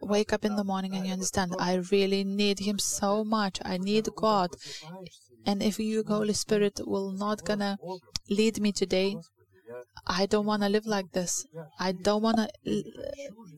wake 0.00 0.32
up 0.32 0.44
in 0.44 0.56
the 0.56 0.64
morning 0.64 0.94
and 0.94 1.06
you 1.06 1.12
understand, 1.12 1.54
I 1.58 1.74
really 1.90 2.24
need 2.24 2.60
Him 2.60 2.78
so 2.78 3.24
much. 3.24 3.58
I 3.64 3.78
need 3.78 4.08
God. 4.16 4.50
And 5.46 5.62
if 5.62 5.78
you, 5.78 6.04
Holy 6.06 6.34
Spirit, 6.34 6.80
will 6.84 7.12
not 7.12 7.44
gonna 7.44 7.78
lead 8.28 8.60
me 8.60 8.72
today, 8.72 9.16
I 10.06 10.26
don't 10.26 10.46
want 10.46 10.62
to 10.62 10.68
live 10.68 10.86
like 10.86 11.12
this. 11.12 11.46
I 11.78 11.92
don't 11.92 12.22
want 12.22 12.38
to, 12.38 12.84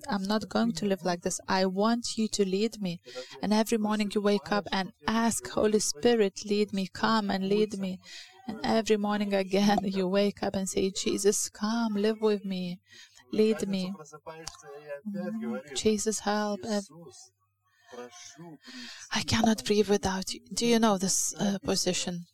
I'm 0.08 0.24
not 0.24 0.48
going 0.48 0.72
to 0.72 0.86
live 0.86 1.04
like 1.04 1.22
this. 1.22 1.40
I 1.48 1.66
want 1.66 2.18
you 2.18 2.28
to 2.28 2.44
lead 2.44 2.80
me. 2.80 3.00
And 3.42 3.52
every 3.52 3.78
morning 3.78 4.10
you 4.14 4.20
wake 4.20 4.50
up 4.50 4.66
and 4.72 4.92
ask, 5.06 5.48
Holy 5.48 5.78
Spirit, 5.78 6.42
lead 6.44 6.72
me, 6.72 6.88
come 6.92 7.30
and 7.30 7.48
lead 7.48 7.78
me. 7.78 8.00
And 8.48 8.58
every 8.64 8.96
morning 8.96 9.32
again 9.34 9.78
you 9.84 10.08
wake 10.08 10.42
up 10.42 10.54
and 10.56 10.68
say, 10.68 10.90
Jesus, 10.90 11.48
come, 11.48 11.94
live 11.94 12.20
with 12.20 12.44
me, 12.44 12.80
lead 13.32 13.68
me. 13.68 13.92
Jesus, 15.74 16.20
help. 16.20 16.60
I 19.12 19.22
cannot 19.22 19.64
breathe 19.64 19.88
without 19.88 20.32
you. 20.32 20.40
Do 20.52 20.66
you 20.66 20.78
know 20.78 20.98
this 20.98 21.34
uh, 21.38 21.58
position? 21.62 22.26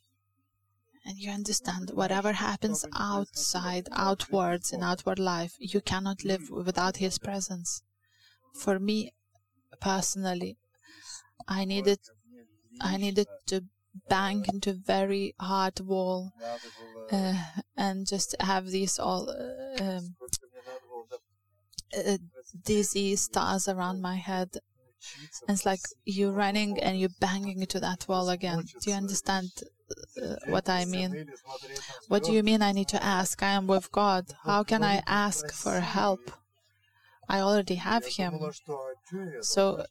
And 1.06 1.18
you 1.18 1.30
understand 1.30 1.90
whatever 1.94 2.32
happens 2.32 2.84
outside, 2.94 3.88
outwards, 3.92 4.72
in 4.72 4.82
outward 4.82 5.18
life, 5.18 5.54
you 5.58 5.80
cannot 5.80 6.24
live 6.24 6.50
without 6.50 6.96
His 6.96 7.18
presence. 7.18 7.82
For 8.54 8.78
me, 8.78 9.12
personally, 9.80 10.58
I 11.46 11.64
needed, 11.64 12.00
I 12.80 12.96
needed 12.96 13.28
to 13.46 13.64
bang 14.08 14.44
into 14.52 14.70
a 14.70 14.74
very 14.74 15.34
hard 15.40 15.80
wall 15.80 16.32
uh, 17.12 17.34
and 17.76 18.06
just 18.06 18.34
have 18.40 18.66
these 18.66 18.98
all 18.98 19.30
uh, 19.30 19.82
um, 19.82 20.16
uh, 21.96 22.18
dizzy 22.64 23.16
stars 23.16 23.68
around 23.68 24.00
my 24.00 24.16
head. 24.16 24.50
And 25.46 25.56
it's 25.56 25.64
like 25.64 25.80
you're 26.04 26.32
running 26.32 26.80
and 26.80 26.98
you're 26.98 27.10
banging 27.20 27.60
into 27.60 27.78
that 27.80 28.06
wall 28.08 28.28
again. 28.28 28.64
Do 28.82 28.90
you 28.90 28.96
understand 28.96 29.50
what 30.46 30.68
I 30.68 30.84
mean. 30.84 31.26
What 32.08 32.24
do 32.24 32.32
you 32.32 32.42
mean 32.42 32.62
I 32.62 32.72
need 32.72 32.88
to 32.88 33.02
ask? 33.02 33.42
I 33.42 33.52
am 33.52 33.66
with 33.66 33.90
God. 33.92 34.26
How 34.44 34.62
can 34.62 34.82
I 34.82 35.02
ask 35.06 35.52
for 35.52 35.80
help? 35.80 36.30
I 37.28 37.40
already 37.40 37.74
have 37.76 38.06
Him. 38.06 38.38
So, 39.40 39.84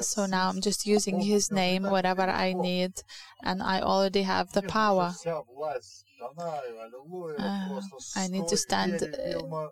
so 0.00 0.26
now 0.26 0.48
I'm 0.48 0.60
just 0.60 0.86
using 0.86 1.20
His 1.20 1.50
name, 1.50 1.82
whatever 1.82 2.22
I 2.22 2.54
need, 2.54 2.92
and 3.42 3.62
I 3.62 3.80
already 3.80 4.22
have 4.22 4.52
the 4.52 4.62
power. 4.62 5.14
Uh, 7.38 7.80
I 8.16 8.28
need 8.28 8.48
to 8.48 8.56
stand 8.56 9.02
uh, 9.02 9.68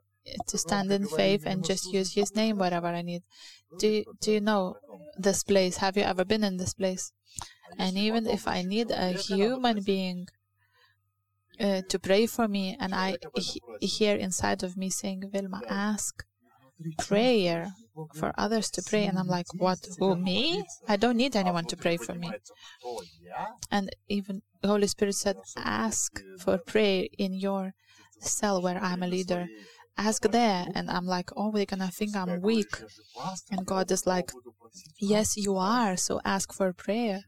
to 0.49 0.59
stand 0.59 0.93
in 0.93 1.07
faith 1.07 1.45
and 1.47 1.65
just 1.65 1.93
use 1.93 2.15
His 2.15 2.35
name, 2.35 2.59
whatever 2.59 2.89
I 2.89 3.03
need. 3.03 3.23
Do 3.79 4.05
Do 4.21 4.33
you 4.33 4.41
know 4.41 4.77
this 5.17 5.43
place? 5.43 5.79
Have 5.79 5.97
you 5.97 6.03
ever 6.03 6.25
been 6.25 6.45
in 6.45 6.59
this 6.59 6.75
place? 6.75 7.13
And 7.79 7.97
even 7.97 8.27
if 8.27 8.47
I 8.49 8.63
need 8.63 8.91
a 8.91 9.13
human 9.13 9.83
being 9.83 10.27
uh, 11.61 11.83
to 11.89 11.99
pray 11.99 12.27
for 12.27 12.47
me, 12.49 12.77
and 12.79 12.95
I 12.95 13.17
he, 13.35 13.61
hear 13.81 14.17
inside 14.17 14.63
of 14.63 14.77
me 14.77 14.91
saying, 14.91 15.23
Vilma, 15.33 15.63
ask 15.69 16.25
prayer 16.99 17.73
for 18.15 18.33
others 18.37 18.71
to 18.71 18.83
pray. 18.83 19.07
And 19.07 19.19
I'm 19.19 19.29
like, 19.29 19.47
what? 19.55 19.79
Who, 19.99 20.17
me? 20.17 20.65
I 20.89 20.97
don't 20.97 21.17
need 21.17 21.35
anyone 21.37 21.65
to 21.67 21.77
pray 21.77 21.97
for 21.97 22.15
me. 22.15 22.31
And 23.71 23.91
even 24.09 24.43
Holy 24.65 24.87
Spirit 24.87 25.15
said, 25.15 25.37
ask 25.57 26.21
for 26.39 26.59
prayer 26.59 27.07
in 27.19 27.35
your 27.35 27.73
cell 28.21 28.63
where 28.63 28.79
I'm 28.79 29.03
a 29.03 29.07
leader. 29.07 29.47
Ask 29.99 30.23
there. 30.23 30.67
And 30.75 30.91
I'm 30.91 31.07
like, 31.07 31.31
oh, 31.37 31.51
they're 31.53 31.67
to 31.67 31.89
think 31.89 32.17
I'm 32.17 32.41
weak. 32.43 32.83
And 33.51 33.67
God 33.67 33.91
is 33.91 34.07
like, 34.07 34.33
Yes, 35.01 35.37
you 35.37 35.57
are. 35.57 35.97
So 35.97 36.21
ask 36.25 36.53
for 36.53 36.73
prayer. 36.73 37.23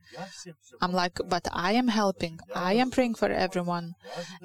I'm 0.81 0.93
like, 0.93 1.19
but 1.29 1.49
I 1.53 1.73
am 1.73 1.89
helping. 1.89 2.39
I 2.55 2.75
am 2.75 2.91
praying 2.91 3.15
for 3.15 3.31
everyone. 3.31 3.95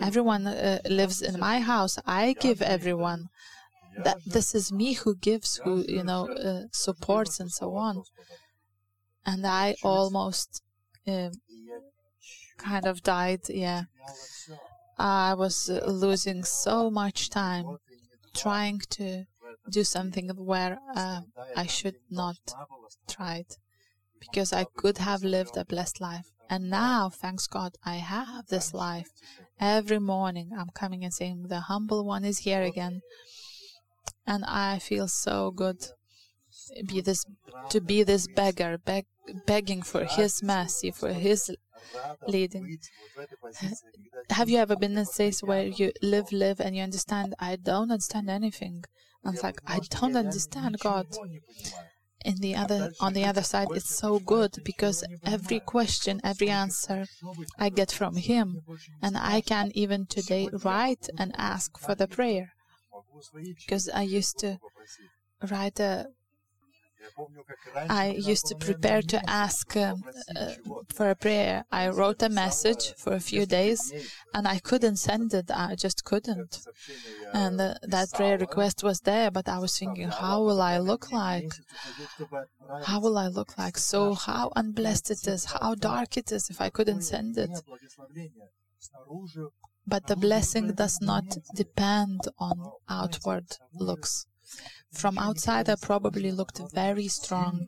Everyone 0.01 0.47
uh, 0.47 0.79
lives 0.89 1.21
in 1.21 1.39
my 1.39 1.59
house. 1.59 1.97
I 2.05 2.33
give 2.39 2.61
everyone. 2.61 3.29
That 4.03 4.17
this 4.25 4.55
is 4.55 4.71
me 4.71 4.93
who 4.93 5.15
gives, 5.15 5.57
who 5.63 5.85
you 5.87 6.03
know 6.03 6.27
uh, 6.29 6.63
supports 6.71 7.39
and 7.39 7.51
so 7.51 7.75
on. 7.75 8.03
And 9.25 9.45
I 9.45 9.75
almost 9.83 10.61
uh, 11.07 11.29
kind 12.57 12.85
of 12.85 13.03
died. 13.03 13.41
Yeah, 13.49 13.83
I 14.97 15.33
was 15.35 15.69
uh, 15.69 15.85
losing 15.87 16.43
so 16.43 16.89
much 16.89 17.29
time 17.29 17.77
trying 18.33 18.79
to 18.91 19.25
do 19.69 19.83
something 19.83 20.29
where 20.29 20.79
uh, 20.95 21.21
I 21.55 21.65
should 21.65 21.95
not 22.09 22.37
try 23.07 23.37
it 23.37 23.57
because 24.19 24.53
I 24.53 24.65
could 24.75 24.97
have 24.99 25.23
lived 25.23 25.57
a 25.57 25.65
blessed 25.65 26.01
life. 26.01 26.31
And 26.49 26.69
now, 26.69 27.09
thanks 27.09 27.47
God, 27.47 27.77
I 27.85 27.95
have 27.95 28.47
this 28.47 28.73
life. 28.73 29.09
Every 29.59 29.99
morning 29.99 30.51
I'm 30.57 30.69
coming 30.69 31.03
and 31.03 31.13
saying, 31.13 31.47
The 31.47 31.61
humble 31.61 32.05
one 32.05 32.25
is 32.25 32.39
here 32.39 32.61
again. 32.61 33.01
And 34.27 34.43
I 34.45 34.79
feel 34.79 35.07
so 35.07 35.51
good 35.51 35.87
be 36.85 37.01
this 37.01 37.25
to 37.69 37.81
be 37.81 38.03
this 38.03 38.27
beggar, 38.27 38.77
beg, 38.77 39.05
begging 39.45 39.81
for 39.81 40.05
his 40.05 40.43
mercy, 40.43 40.91
for 40.91 41.13
his 41.13 41.51
leading. 42.27 42.77
Have 44.29 44.49
you 44.49 44.57
ever 44.57 44.75
been 44.75 44.93
in 44.93 44.99
a 44.99 45.05
place 45.05 45.41
where 45.43 45.65
you 45.65 45.91
live, 46.01 46.31
live, 46.31 46.59
and 46.59 46.75
you 46.75 46.83
understand, 46.83 47.35
I 47.39 47.55
don't 47.55 47.91
understand 47.91 48.29
anything? 48.29 48.83
And 49.23 49.35
it's 49.35 49.43
like, 49.43 49.61
I 49.67 49.79
don't 49.79 50.15
understand 50.15 50.79
God. 50.79 51.07
In 52.25 52.37
the 52.37 52.55
other, 52.55 52.93
on 53.01 53.13
the 53.13 53.25
other 53.25 53.43
side, 53.43 53.67
it's 53.71 53.93
so 53.93 54.19
good 54.19 54.59
because 54.63 55.03
every 55.25 55.59
question, 55.59 56.21
every 56.23 56.49
answer 56.49 57.05
I 57.59 57.69
get 57.69 57.91
from 57.91 58.15
Him, 58.15 58.61
and 59.01 59.17
I 59.17 59.41
can 59.41 59.71
even 59.73 60.05
today 60.05 60.47
write 60.63 61.09
and 61.17 61.33
ask 61.37 61.77
for 61.77 61.95
the 61.95 62.07
prayer. 62.07 62.53
Because 63.33 63.89
I 63.89 64.03
used 64.03 64.39
to 64.39 64.59
write 65.51 65.79
a 65.79 66.07
I 67.89 68.11
used 68.11 68.45
to 68.47 68.55
prepare 68.55 69.01
to 69.01 69.29
ask 69.29 69.75
um, 69.77 70.03
uh, 70.35 70.53
for 70.89 71.09
a 71.09 71.15
prayer. 71.15 71.65
I 71.71 71.89
wrote 71.89 72.21
a 72.21 72.29
message 72.29 72.93
for 72.97 73.13
a 73.13 73.19
few 73.19 73.45
days 73.45 73.93
and 74.33 74.47
I 74.47 74.59
couldn't 74.59 74.97
send 74.97 75.33
it. 75.33 75.49
I 75.51 75.75
just 75.75 76.03
couldn't. 76.03 76.61
And 77.33 77.59
uh, 77.59 77.75
that 77.83 78.11
prayer 78.13 78.37
request 78.37 78.83
was 78.83 78.99
there, 79.01 79.31
but 79.31 79.47
I 79.49 79.59
was 79.59 79.77
thinking, 79.77 80.09
how 80.09 80.43
will 80.43 80.61
I 80.61 80.77
look 80.77 81.11
like? 81.11 81.51
How 82.85 82.99
will 82.99 83.17
I 83.17 83.27
look 83.27 83.57
like? 83.57 83.77
So, 83.77 84.13
how 84.13 84.51
unblessed 84.55 85.11
it 85.11 85.27
is, 85.27 85.45
how 85.45 85.75
dark 85.75 86.17
it 86.17 86.31
is 86.31 86.49
if 86.49 86.61
I 86.61 86.69
couldn't 86.69 87.01
send 87.01 87.37
it. 87.37 87.51
But 89.85 90.07
the 90.07 90.15
blessing 90.15 90.73
does 90.73 91.01
not 91.01 91.37
depend 91.55 92.21
on 92.39 92.71
outward 92.89 93.57
looks. 93.73 94.25
From 94.93 95.17
outside, 95.17 95.69
I 95.69 95.75
probably 95.75 96.31
looked 96.31 96.59
very 96.73 97.07
strong, 97.07 97.67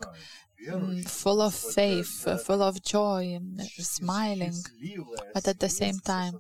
um, 0.71 1.03
full 1.03 1.41
of 1.41 1.53
faith, 1.53 2.27
uh, 2.27 2.38
full 2.38 2.61
of 2.61 2.81
joy, 2.83 3.39
smiling. 3.77 4.55
But 5.33 5.47
at 5.47 5.59
the 5.59 5.69
same 5.69 5.99
time, 5.99 6.39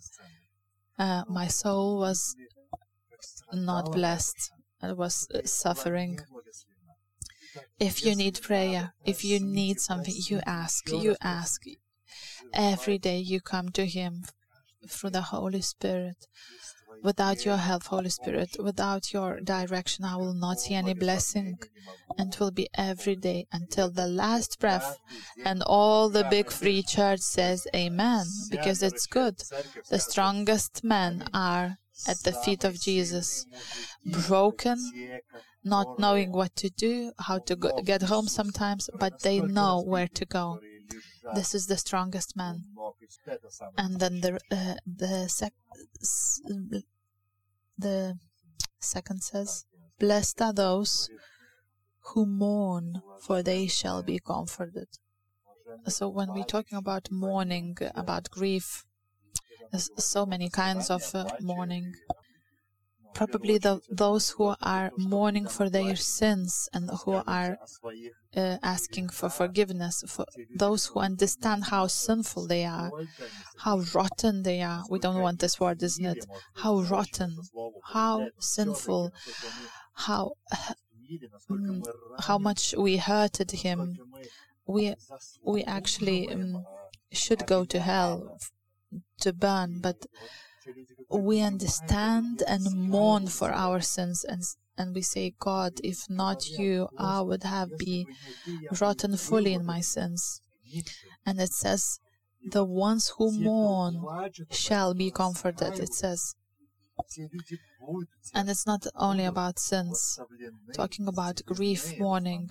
uh, 0.97 1.23
my 1.27 1.47
soul 1.47 1.99
was 1.99 2.35
not 3.53 3.91
blessed. 3.91 4.51
It 4.81 4.97
was 4.97 5.27
uh, 5.33 5.41
suffering. 5.45 6.19
If 7.79 8.05
you 8.05 8.15
need 8.15 8.41
prayer, 8.41 8.93
if 9.05 9.23
you 9.23 9.39
need 9.39 9.79
something, 9.79 10.15
you 10.29 10.41
ask, 10.45 10.89
you 10.91 11.15
ask. 11.21 11.61
Every 12.53 12.97
day 12.97 13.19
you 13.19 13.41
come 13.41 13.69
to 13.69 13.85
Him 13.85 14.25
through 14.87 15.11
the 15.11 15.21
Holy 15.33 15.61
Spirit. 15.61 16.27
Without 17.05 17.45
your 17.45 17.57
help, 17.57 17.83
Holy 17.83 18.09
Spirit, 18.09 18.57
without 18.59 19.13
your 19.13 19.39
direction, 19.39 20.03
I 20.05 20.15
will 20.15 20.33
not 20.33 20.59
see 20.59 20.73
any 20.73 20.95
blessing. 20.95 21.59
And 22.17 22.33
it 22.33 22.39
will 22.39 22.55
be 22.61 22.67
every 22.73 23.15
day 23.15 23.45
until 23.51 23.91
the 23.91 24.07
last 24.07 24.59
breath. 24.59 24.97
And 25.49 25.61
all 25.61 26.09
the 26.09 26.25
big 26.35 26.49
free 26.49 26.81
church 26.81 27.19
says 27.19 27.67
Amen, 27.75 28.25
because 28.49 28.81
it's 28.81 29.05
good. 29.05 29.35
The 29.91 29.99
strongest 29.99 30.83
men 30.83 31.27
are 31.31 31.77
at 32.07 32.19
the 32.23 32.31
feet 32.31 32.63
of 32.63 32.81
Jesus, 32.81 33.45
broken, 34.27 34.79
not 35.63 35.99
knowing 35.99 36.31
what 36.31 36.55
to 36.55 36.69
do, 36.71 37.11
how 37.19 37.37
to 37.39 37.55
go, 37.55 37.69
get 37.83 38.01
home 38.01 38.27
sometimes, 38.27 38.89
but 38.99 39.21
they 39.21 39.39
know 39.41 39.81
where 39.81 40.07
to 40.07 40.25
go. 40.25 40.59
This 41.33 41.55
is 41.55 41.67
the 41.67 41.77
strongest 41.77 42.35
man. 42.35 42.65
And 43.77 43.99
then 43.99 44.21
the 44.21 44.39
uh, 44.51 44.75
the 44.85 45.27
sec- 45.27 45.53
the 47.77 48.17
second 48.79 49.23
says, 49.23 49.65
Blessed 49.99 50.41
are 50.41 50.53
those 50.53 51.09
who 52.07 52.25
mourn, 52.25 53.01
for 53.21 53.41
they 53.41 53.67
shall 53.67 54.03
be 54.03 54.19
comforted. 54.19 54.87
So 55.87 56.09
when 56.09 56.33
we're 56.33 56.43
talking 56.43 56.77
about 56.77 57.11
mourning, 57.11 57.77
about 57.95 58.29
grief, 58.29 58.85
there's 59.71 59.89
so 59.97 60.25
many 60.25 60.49
kinds 60.49 60.89
of 60.89 61.03
uh, 61.13 61.27
mourning 61.41 61.93
probably 63.15 63.57
the, 63.57 63.81
those 63.89 64.31
who 64.31 64.55
are 64.61 64.91
mourning 64.97 65.47
for 65.47 65.69
their 65.69 65.95
sins 65.95 66.69
and 66.73 66.89
who 67.03 67.13
are 67.27 67.57
uh, 68.35 68.57
asking 68.63 69.09
for 69.09 69.29
forgiveness, 69.29 70.03
for 70.07 70.25
those 70.55 70.87
who 70.87 70.99
understand 70.99 71.65
how 71.65 71.87
sinful 71.87 72.47
they 72.47 72.65
are, 72.65 72.91
how 73.59 73.79
rotten 73.95 74.43
they 74.43 74.61
are. 74.61 74.83
We 74.89 74.99
don't 74.99 75.21
want 75.21 75.39
this 75.39 75.59
word, 75.59 75.81
isn't 75.83 76.05
it? 76.05 76.25
How 76.55 76.81
rotten, 76.81 77.37
how 77.93 78.29
sinful, 78.39 79.13
how 79.93 80.33
mm, 81.49 81.83
how 82.27 82.37
much 82.37 82.73
we 82.77 82.97
hurted 82.97 83.51
him. 83.51 83.97
We 84.67 84.95
we 85.43 85.63
actually 85.63 86.29
um, 86.31 86.65
should 87.11 87.45
go 87.47 87.65
to 87.65 87.79
hell 87.79 88.37
to 89.21 89.33
burn, 89.33 89.79
but 89.81 90.05
we 91.09 91.41
understand 91.41 92.43
and 92.47 92.63
mourn 92.75 93.27
for 93.27 93.51
our 93.51 93.81
sins 93.81 94.23
and 94.23 94.43
and 94.77 94.93
we 94.93 95.01
say, 95.01 95.33
God, 95.39 95.79
if 95.83 96.09
not 96.09 96.49
you, 96.49 96.89
I 96.97 97.21
would 97.21 97.43
have 97.43 97.77
been 97.77 98.05
rotten 98.81 99.15
fully 99.15 99.53
in 99.53 99.65
my 99.65 99.79
sins. 99.79 100.41
And 101.25 101.39
it 101.39 101.53
says, 101.53 101.99
the 102.43 102.65
ones 102.65 103.13
who 103.17 103.31
mourn 103.31 104.03
shall 104.51 104.93
be 104.93 105.11
comforted, 105.11 105.79
it 105.79 105.93
says. 105.93 106.35
And 108.33 108.49
it's 108.49 108.67
not 108.67 108.85
only 108.95 109.25
about 109.25 109.59
sins, 109.59 110.19
talking 110.73 111.07
about 111.07 111.41
grief, 111.45 111.97
mourning. 111.97 112.49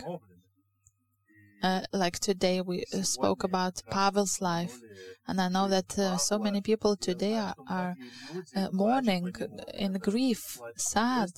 Uh, 1.65 1.81
like 1.95 2.19
today, 2.21 2.61
we 2.61 2.85
uh, 2.93 3.03
spoke 3.03 3.43
about 3.43 3.83
Pavel's 3.91 4.41
life, 4.43 4.83
and 5.27 5.41
I 5.41 5.49
know 5.49 5.67
that 5.69 5.99
uh, 5.99 6.19
so 6.19 6.39
many 6.39 6.61
people 6.61 6.95
today 6.97 7.39
are, 7.39 7.55
are 7.69 7.97
uh, 8.57 8.69
mourning 8.73 9.35
in 9.75 9.95
grief, 9.95 10.61
sad, 10.77 11.31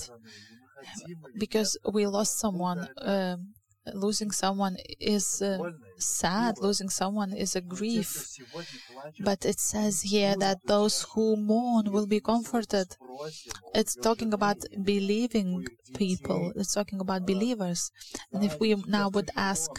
because 1.38 1.78
we 1.92 2.06
lost 2.06 2.38
someone. 2.38 2.88
Um, 2.98 3.54
losing 3.94 4.30
someone 4.30 4.76
is 5.00 5.42
uh, 5.42 5.58
sad, 5.98 6.58
losing 6.58 6.88
someone 6.88 7.32
is 7.32 7.56
a 7.56 7.60
grief. 7.60 8.28
But 9.20 9.44
it 9.44 9.58
says 9.60 10.02
here 10.02 10.34
that 10.38 10.58
those 10.66 11.02
who 11.10 11.36
mourn 11.36 11.92
will 11.92 12.06
be 12.06 12.20
comforted. 12.20 12.96
It's 13.74 13.94
talking 13.94 14.32
about 14.32 14.58
believing 14.82 15.66
people, 15.94 16.52
it's 16.56 16.74
talking 16.74 17.00
about 17.00 17.26
believers. 17.26 17.90
And 18.32 18.44
if 18.44 18.58
we 18.60 18.74
now 18.86 19.08
would 19.08 19.30
ask 19.36 19.70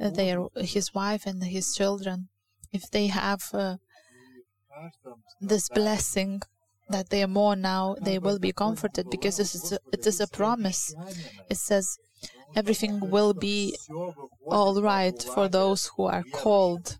uh, 0.00 0.10
their, 0.10 0.46
his 0.56 0.94
wife 0.94 1.26
and 1.26 1.42
his 1.44 1.74
children 1.74 2.28
if 2.72 2.90
they 2.90 3.08
have 3.08 3.42
uh, 3.52 3.76
this 5.40 5.68
blessing 5.68 6.40
that 6.88 7.10
they 7.10 7.24
mourn 7.26 7.60
now, 7.62 7.96
they 8.00 8.18
will 8.18 8.38
be 8.38 8.52
comforted 8.52 9.08
because 9.10 9.36
this 9.36 9.54
is 9.54 9.72
a, 9.72 9.78
it 9.92 10.06
is 10.06 10.20
a 10.20 10.26
promise. 10.26 10.94
It 11.48 11.56
says, 11.56 11.98
everything 12.54 13.10
will 13.10 13.34
be 13.34 13.76
all 14.50 14.82
right 14.82 15.20
for 15.22 15.48
those 15.48 15.90
who 15.96 16.04
are 16.04 16.24
called. 16.32 16.98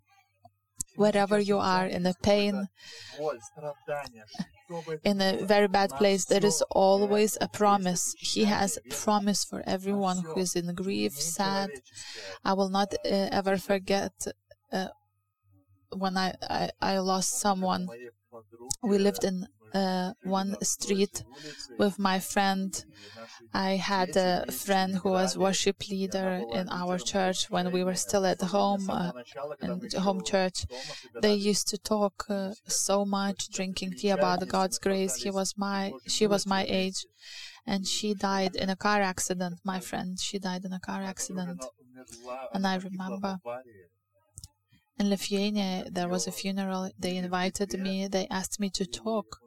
Wherever 0.97 1.39
you 1.39 1.59
are 1.59 1.87
in 1.87 2.07
a 2.07 2.15
pain, 2.23 2.69
in 5.05 5.21
a 5.21 5.45
very 5.45 5.69
bad 5.69 5.91
place, 5.91 6.25
there 6.25 6.45
is 6.45 6.63
always 6.71 7.37
a 7.41 7.49
promise. 7.49 8.15
He 8.19 8.45
has 8.45 8.77
a 8.79 8.95
promise 8.95 9.45
for 9.45 9.63
everyone 9.67 10.19
who 10.19 10.41
is 10.41 10.55
in 10.57 10.75
grief, 10.75 11.13
sad. 11.15 11.71
I 12.45 12.55
will 12.55 12.71
not 12.71 12.95
uh, 13.05 13.29
ever 13.33 13.57
forget 13.59 14.13
uh, 14.73 14.89
when 15.97 16.17
I, 16.17 16.35
I, 16.43 16.71
I 16.81 16.99
lost 16.99 17.39
someone. 17.41 17.89
We 18.83 18.99
lived 18.99 19.25
in 19.25 19.47
uh, 19.75 20.13
one 20.23 20.57
street 20.63 21.25
with 21.79 21.99
my 21.99 22.19
friend. 22.19 22.85
I 23.55 23.73
had 23.77 24.17
a 24.17 24.51
friend 24.51 24.97
who 24.97 25.11
was 25.11 25.37
worship 25.37 25.89
leader 25.91 26.43
in 26.53 26.69
our 26.71 26.99
church 26.99 27.51
when 27.51 27.71
we 27.73 27.85
were 27.85 27.95
still 27.95 28.25
at 28.25 28.41
home, 28.41 28.89
uh, 28.89 29.13
in 29.61 29.91
home 30.01 30.23
church. 30.25 30.65
They 31.21 31.35
used 31.35 31.69
to 31.69 31.79
talk 31.79 32.25
uh, 32.29 32.53
so 32.67 33.05
much, 33.05 33.49
drinking 33.49 33.93
tea 33.99 34.11
about 34.11 34.47
God's 34.49 34.79
grace. 34.79 35.17
He 35.17 35.31
was 35.31 35.55
my, 35.57 35.93
she 36.07 36.27
was 36.27 36.47
my 36.47 36.65
age, 36.69 37.05
and 37.67 37.87
she 37.87 38.15
died 38.15 38.57
in 38.57 38.71
a 38.71 38.77
car 38.77 39.01
accident. 39.03 39.61
My 39.65 39.81
friend, 39.81 40.19
she 40.19 40.39
died 40.39 40.65
in 40.65 40.73
a 40.73 40.81
car 40.81 41.03
accident, 41.03 41.65
and 42.55 42.67
I 42.67 42.77
remember 42.77 43.39
in 44.99 45.11
Lithuania, 45.11 45.85
there 45.91 46.09
was 46.09 46.27
a 46.27 46.33
funeral. 46.33 46.91
They 46.99 47.17
invited 47.17 47.79
me. 47.79 48.07
They 48.09 48.27
asked 48.31 48.61
me 48.61 48.71
to 48.71 48.87
talk 48.87 49.39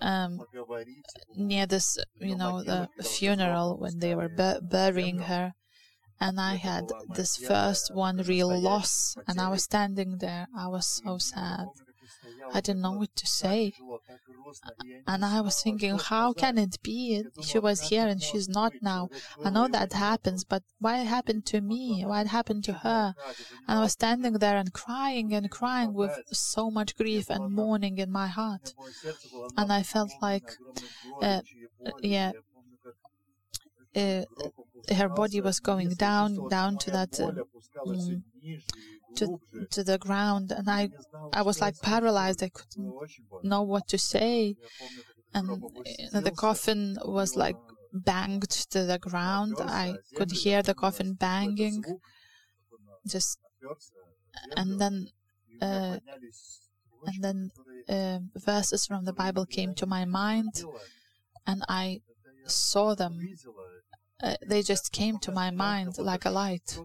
um, 0.00 0.40
near 1.36 1.66
this, 1.66 1.98
you 2.20 2.36
know, 2.36 2.62
the 2.62 2.88
funeral 3.02 3.78
when 3.78 3.98
they 3.98 4.14
were 4.14 4.28
bu- 4.28 4.60
burying 4.62 5.18
her. 5.20 5.52
And 6.20 6.38
I 6.40 6.56
had 6.56 6.84
this 7.14 7.36
first 7.36 7.94
one 7.94 8.18
real 8.18 8.52
loss, 8.60 9.16
and 9.26 9.40
I 9.40 9.48
was 9.48 9.64
standing 9.64 10.18
there. 10.18 10.46
I 10.56 10.68
was 10.68 10.86
so 11.02 11.18
sad. 11.18 11.66
I 12.52 12.60
didn't 12.60 12.82
know 12.82 12.92
what 12.92 13.14
to 13.16 13.26
say. 13.26 13.72
And 15.06 15.24
I 15.24 15.40
was 15.40 15.62
thinking, 15.62 15.98
how 15.98 16.32
can 16.32 16.58
it 16.58 16.78
be? 16.82 17.24
She 17.42 17.58
was 17.58 17.80
here 17.88 18.06
and 18.06 18.22
she's 18.22 18.48
not 18.48 18.72
now. 18.82 19.08
I 19.44 19.50
know 19.50 19.68
that 19.68 19.92
happens, 19.92 20.44
but 20.44 20.62
why 20.78 21.00
it 21.00 21.06
happened 21.06 21.46
to 21.46 21.60
me? 21.60 22.04
Why 22.04 22.22
it 22.22 22.28
happened 22.28 22.64
to 22.64 22.72
her? 22.72 23.14
And 23.68 23.78
I 23.78 23.80
was 23.80 23.92
standing 23.92 24.34
there 24.34 24.56
and 24.56 24.72
crying 24.72 25.34
and 25.34 25.50
crying 25.50 25.92
with 25.94 26.18
so 26.32 26.70
much 26.70 26.96
grief 26.96 27.30
and 27.30 27.52
mourning 27.52 27.98
in 27.98 28.10
my 28.10 28.26
heart. 28.26 28.74
And 29.56 29.72
I 29.72 29.82
felt 29.82 30.12
like, 30.20 30.56
uh, 31.22 31.40
yeah, 32.02 32.32
uh, 33.96 34.22
her 34.94 35.08
body 35.08 35.40
was 35.40 35.60
going 35.60 35.90
down, 35.94 36.48
down 36.48 36.78
to 36.78 36.90
that. 36.90 37.12
Mm, 37.12 38.22
to 39.16 39.38
to 39.70 39.84
the 39.84 39.98
ground 39.98 40.52
and 40.52 40.68
I 40.70 40.90
I 41.32 41.42
was 41.42 41.60
like 41.60 41.80
paralyzed 41.80 42.42
I 42.42 42.50
couldn't 42.50 42.92
know 43.42 43.62
what 43.62 43.88
to 43.88 43.98
say 43.98 44.56
and 45.34 45.62
the 46.12 46.32
coffin 46.36 46.98
was 47.04 47.36
like 47.36 47.56
banged 47.92 48.50
to 48.50 48.84
the 48.84 48.98
ground. 48.98 49.56
I 49.60 49.94
could 50.16 50.30
hear 50.30 50.62
the 50.62 50.74
coffin 50.74 51.14
banging, 51.14 51.84
just 53.06 53.38
and 54.56 54.80
then 54.80 55.08
uh, 55.60 55.98
and 57.06 57.24
then 57.24 57.50
uh, 57.88 58.18
verses 58.34 58.86
from 58.86 59.04
the 59.04 59.12
Bible 59.12 59.46
came 59.46 59.74
to 59.74 59.86
my 59.86 60.04
mind, 60.04 60.62
and 61.46 61.62
I 61.68 62.00
saw 62.46 62.94
them. 62.94 63.18
Uh, 64.22 64.36
they 64.46 64.60
just 64.60 64.92
came 64.92 65.18
to 65.18 65.32
my 65.32 65.50
mind 65.50 65.96
like 65.96 66.26
a 66.26 66.30
light, 66.30 66.78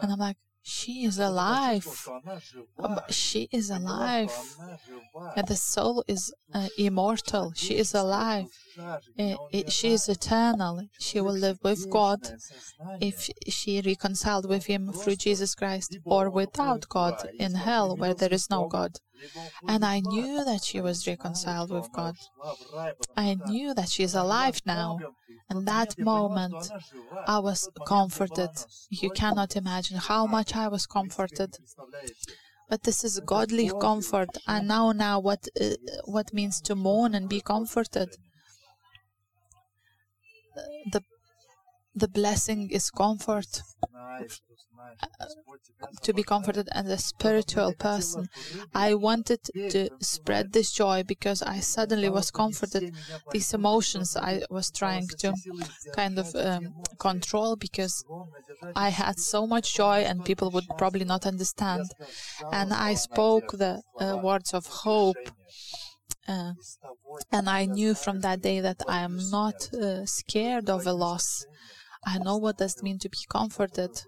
and 0.00 0.12
I'm 0.12 0.18
like, 0.18 0.38
she 0.62 1.04
is 1.04 1.18
alive. 1.18 1.86
She 3.08 3.48
is 3.50 3.70
alive. 3.70 4.32
And 5.36 5.46
the 5.48 5.56
soul 5.56 6.04
is 6.06 6.32
uh, 6.52 6.68
immortal. 6.76 7.52
She 7.54 7.76
is 7.76 7.94
alive. 7.94 8.46
Uh, 8.78 9.36
it, 9.52 9.72
she 9.72 9.92
is 9.92 10.08
eternal. 10.08 10.82
She 10.98 11.20
will 11.20 11.34
live 11.34 11.58
with 11.62 11.90
God 11.90 12.20
if 13.00 13.28
she 13.48 13.80
reconciled 13.80 14.48
with 14.48 14.66
Him 14.66 14.92
through 14.92 15.16
Jesus 15.16 15.54
Christ 15.54 15.98
or 16.04 16.30
without 16.30 16.88
God 16.88 17.28
in 17.38 17.54
hell 17.54 17.96
where 17.96 18.14
there 18.14 18.32
is 18.32 18.50
no 18.50 18.68
God. 18.68 18.98
And 19.68 19.84
I 19.84 20.00
knew 20.00 20.44
that 20.44 20.64
she 20.64 20.80
was 20.80 21.06
reconciled 21.06 21.70
with 21.70 21.92
God. 21.92 22.16
I 23.16 23.36
knew 23.46 23.74
that 23.74 23.90
she 23.90 24.02
is 24.02 24.14
alive 24.14 24.60
now. 24.64 24.98
And 25.50 25.66
that 25.66 25.98
moment, 25.98 26.70
I 27.26 27.38
was 27.40 27.68
comforted. 27.86 28.50
You 28.88 29.10
cannot 29.10 29.56
imagine 29.56 29.98
how 29.98 30.26
much 30.26 30.49
I 30.54 30.68
was 30.68 30.86
comforted. 30.86 31.56
But 32.68 32.82
this 32.84 33.02
is 33.04 33.20
godly 33.20 33.70
comfort. 33.80 34.28
I 34.46 34.60
know 34.60 34.92
now 34.92 35.18
what 35.18 35.48
uh, 35.60 35.70
what 36.04 36.32
means 36.32 36.60
to 36.62 36.74
mourn 36.76 37.14
and 37.14 37.28
be 37.28 37.40
comforted. 37.40 38.16
The 40.92 41.02
the 41.94 42.08
blessing 42.08 42.70
is 42.70 42.90
comfort 42.90 43.62
to 46.02 46.12
be 46.12 46.22
comforted 46.22 46.68
as 46.72 46.86
a 46.88 46.98
spiritual 46.98 47.72
person. 47.74 48.28
I 48.74 48.94
wanted 48.94 49.40
to 49.54 49.88
spread 50.00 50.52
this 50.52 50.72
joy 50.72 51.02
because 51.06 51.42
I 51.42 51.60
suddenly 51.60 52.08
was 52.08 52.30
comforted. 52.30 52.94
These 53.30 53.54
emotions 53.54 54.16
I 54.16 54.42
was 54.50 54.70
trying 54.70 55.08
to 55.18 55.34
kind 55.94 56.18
of 56.18 56.34
um, 56.34 56.74
control 56.98 57.56
because 57.56 58.04
I 58.74 58.88
had 58.90 59.18
so 59.18 59.46
much 59.46 59.74
joy 59.74 59.98
and 60.08 60.24
people 60.24 60.50
would 60.50 60.68
probably 60.78 61.04
not 61.04 61.26
understand. 61.26 61.86
And 62.52 62.72
I 62.72 62.94
spoke 62.94 63.52
the 63.52 63.82
uh, 63.98 64.18
words 64.22 64.54
of 64.54 64.66
hope. 64.66 65.16
Uh, 66.28 66.52
and 67.32 67.48
I 67.48 67.64
knew 67.64 67.94
from 67.94 68.20
that 68.20 68.40
day 68.40 68.60
that 68.60 68.82
I 68.86 69.00
am 69.00 69.18
not 69.30 69.72
uh, 69.74 70.06
scared 70.06 70.70
of 70.70 70.86
a 70.86 70.92
loss. 70.92 71.44
I 72.04 72.18
know 72.18 72.36
what 72.36 72.58
does 72.58 72.76
it 72.76 72.82
mean 72.82 72.98
to 73.00 73.08
be 73.08 73.18
comforted 73.28 74.02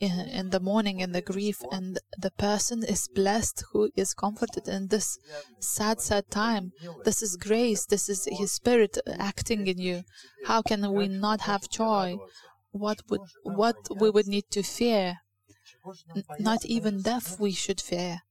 in, 0.00 0.20
in 0.28 0.50
the 0.50 0.60
mourning 0.60 1.02
and 1.02 1.14
the 1.14 1.20
grief, 1.20 1.62
and 1.70 1.98
the 2.18 2.30
person 2.32 2.84
is 2.84 3.08
blessed 3.08 3.64
who 3.72 3.90
is 3.96 4.14
comforted 4.14 4.68
in 4.68 4.88
this 4.88 5.18
sad, 5.60 6.00
sad 6.00 6.30
time. 6.30 6.72
This 7.04 7.22
is 7.22 7.36
grace. 7.36 7.86
This 7.86 8.08
is 8.08 8.26
His 8.30 8.52
Spirit 8.52 8.98
acting 9.18 9.66
in 9.66 9.78
you. 9.78 10.02
How 10.46 10.62
can 10.62 10.92
we 10.92 11.08
not 11.08 11.42
have 11.42 11.68
joy? 11.68 12.18
What 12.72 12.98
would 13.08 13.20
what 13.44 13.76
we 14.00 14.10
would 14.10 14.26
need 14.26 14.50
to 14.50 14.62
fear? 14.62 15.18
N- 16.16 16.24
not 16.40 16.64
even 16.64 17.02
death 17.02 17.38
we 17.38 17.52
should 17.52 17.80
fear. 17.80 18.22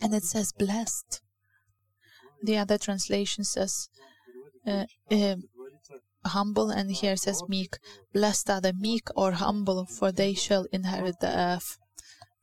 And 0.00 0.14
it 0.14 0.24
says 0.24 0.52
blessed. 0.52 1.20
The 2.42 2.58
other 2.58 2.78
translation 2.78 3.44
says. 3.44 3.88
Uh, 4.66 4.86
uh, 5.12 5.36
humble, 6.26 6.70
and 6.70 6.90
here 6.90 7.16
says 7.16 7.42
meek. 7.48 7.76
Blessed 8.12 8.50
are 8.50 8.60
the 8.60 8.72
meek 8.72 9.08
or 9.14 9.32
humble, 9.32 9.86
for 9.86 10.12
they 10.12 10.34
shall 10.34 10.66
inherit 10.72 11.20
the 11.20 11.36
earth. 11.36 11.78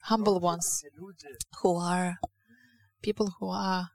Humble 0.03 0.39
ones, 0.39 0.83
who 1.61 1.77
are 1.77 2.17
people 3.01 3.33
who 3.39 3.49
are 3.49 3.89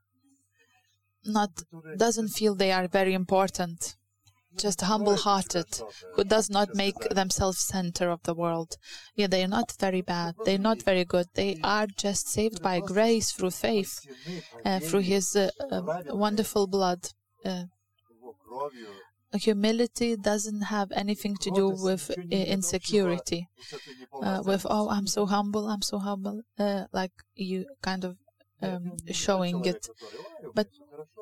not 1.24 1.50
doesn't 1.96 2.28
feel 2.28 2.54
they 2.54 2.72
are 2.72 2.88
very 2.88 3.12
important, 3.12 3.96
just 4.56 4.80
humble-hearted, 4.80 5.66
who 6.14 6.24
does 6.24 6.48
not 6.48 6.74
make 6.74 6.98
themselves 7.10 7.58
center 7.58 8.08
of 8.10 8.22
the 8.22 8.34
world. 8.34 8.76
Yeah, 9.14 9.26
they 9.26 9.42
are 9.44 9.48
not 9.48 9.72
very 9.78 10.00
bad. 10.00 10.34
They 10.44 10.54
are 10.54 10.66
not 10.70 10.82
very 10.82 11.04
good. 11.04 11.26
They 11.34 11.58
are 11.62 11.86
just 11.86 12.28
saved 12.28 12.62
by 12.62 12.80
grace 12.80 13.32
through 13.32 13.50
faith, 13.50 14.00
uh, 14.64 14.80
through 14.80 15.00
His 15.00 15.36
uh, 15.36 15.50
uh, 15.70 15.82
wonderful 16.14 16.66
blood. 16.66 17.00
Uh, 19.32 19.38
humility 19.38 20.16
doesn't 20.16 20.62
have 20.62 20.90
anything 20.92 21.36
to 21.36 21.50
do 21.50 21.68
with 21.68 22.10
uh, 22.10 22.22
insecurity. 22.56 23.48
uh, 24.22 24.42
with 24.44 24.64
oh 24.76 24.88
i'm 24.96 25.06
so 25.06 25.26
humble 25.26 25.64
i'm 25.68 25.82
so 25.82 25.98
humble 25.98 26.40
uh, 26.58 26.84
like 26.92 27.12
you 27.34 27.66
kind 27.82 28.04
of 28.04 28.16
um, 28.62 28.96
showing 29.10 29.64
it. 29.64 29.86
but 30.54 30.66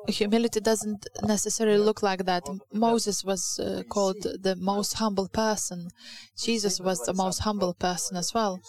humility 0.07 0.59
doesn't 0.59 1.05
necessarily 1.23 1.77
look 1.77 2.01
like 2.01 2.25
that. 2.25 2.43
Moses 2.73 3.23
was 3.23 3.59
uh, 3.59 3.83
called 3.89 4.21
the 4.47 4.55
most 4.55 4.93
humble 4.93 5.27
person. 5.27 5.89
Jesus 6.37 6.79
was 6.79 6.99
the 7.05 7.13
most 7.13 7.39
humble 7.39 7.73
person 7.73 8.17
as 8.17 8.33
well. 8.33 8.59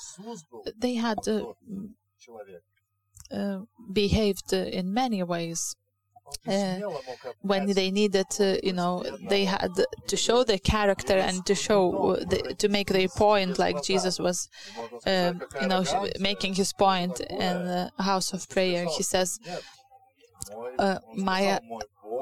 they 0.77 0.95
had 0.95 1.19
uh, 1.29 1.45
uh, 3.31 3.61
behaved 3.93 4.53
in 4.53 4.93
many 4.93 5.23
ways 5.23 5.75
uh, 6.47 6.81
when 7.43 7.67
they 7.73 7.91
needed 7.91 8.27
to, 8.31 8.59
you 8.67 8.73
know, 8.73 9.05
they 9.29 9.45
had 9.45 9.71
to 10.07 10.17
show 10.17 10.45
their 10.45 10.59
character 10.59 11.15
and 11.15 11.45
to 11.47 11.55
show, 11.55 12.17
the, 12.31 12.55
to 12.59 12.69
make 12.69 12.89
their 12.89 13.09
point, 13.09 13.59
like 13.59 13.83
Jesus 13.83 14.19
was, 14.19 14.49
uh, 15.07 15.33
you 15.61 15.69
know, 15.69 15.85
making 16.21 16.55
his 16.55 16.73
point 16.73 17.21
in 17.21 17.57
the 17.65 17.91
house 17.99 18.33
of 18.33 18.49
prayer. 18.49 18.87
He 18.87 19.03
says, 19.03 19.39
uh, 20.79 20.99
my 21.17 21.61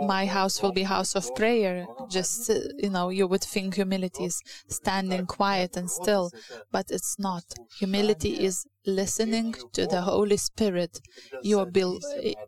my 0.00 0.26
house 0.26 0.62
will 0.62 0.72
be 0.72 0.82
house 0.82 1.14
of 1.14 1.34
prayer. 1.34 1.86
Just 2.08 2.50
you 2.78 2.90
know 2.90 3.08
you 3.08 3.26
would 3.26 3.42
think 3.42 3.74
humility 3.74 4.24
is 4.24 4.42
standing 4.68 5.26
quiet 5.26 5.76
and 5.76 5.90
still 5.90 6.30
but 6.72 6.86
it's 6.90 7.18
not. 7.18 7.44
humility 7.78 8.44
is 8.44 8.66
listening 8.84 9.54
to 9.72 9.86
the 9.86 10.02
holy 10.02 10.36
spirit. 10.36 11.00
you 11.42 11.58
are 11.58 11.70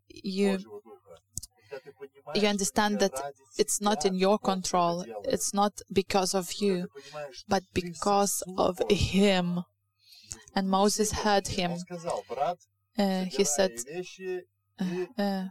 you 0.08 0.58
you 2.34 2.48
understand 2.48 3.00
that 3.00 3.12
it's 3.56 3.80
not 3.80 4.04
in 4.04 4.14
your 4.14 4.38
control, 4.38 5.04
it's 5.24 5.52
not 5.54 5.72
because 5.92 6.34
of 6.34 6.52
you, 6.54 6.88
but 7.48 7.62
because 7.72 8.42
of 8.56 8.80
Him. 8.90 9.64
And 10.54 10.68
Moses 10.68 11.12
heard 11.12 11.46
him. 11.46 11.72
Uh, 12.98 13.24
he 13.24 13.44
said, 13.44 13.72
uh, 15.18 15.44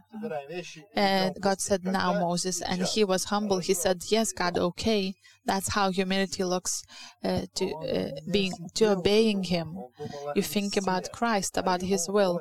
uh, 0.96 1.30
God 1.40 1.60
said, 1.60 1.84
Now, 1.84 2.20
Moses, 2.20 2.60
and 2.62 2.82
he 2.82 3.04
was 3.04 3.24
humble. 3.24 3.58
He 3.58 3.74
said, 3.74 4.04
Yes, 4.08 4.32
God, 4.32 4.58
okay. 4.58 5.14
That's 5.44 5.68
how 5.68 5.90
humility 5.90 6.44
looks 6.44 6.84
uh, 7.24 7.42
to 7.54 7.74
uh, 7.74 8.10
being 8.30 8.52
to 8.74 8.92
obeying 8.92 9.44
Him. 9.44 9.78
You 10.34 10.42
think 10.42 10.76
about 10.76 11.10
Christ, 11.12 11.56
about 11.56 11.82
His 11.82 12.08
will. 12.08 12.40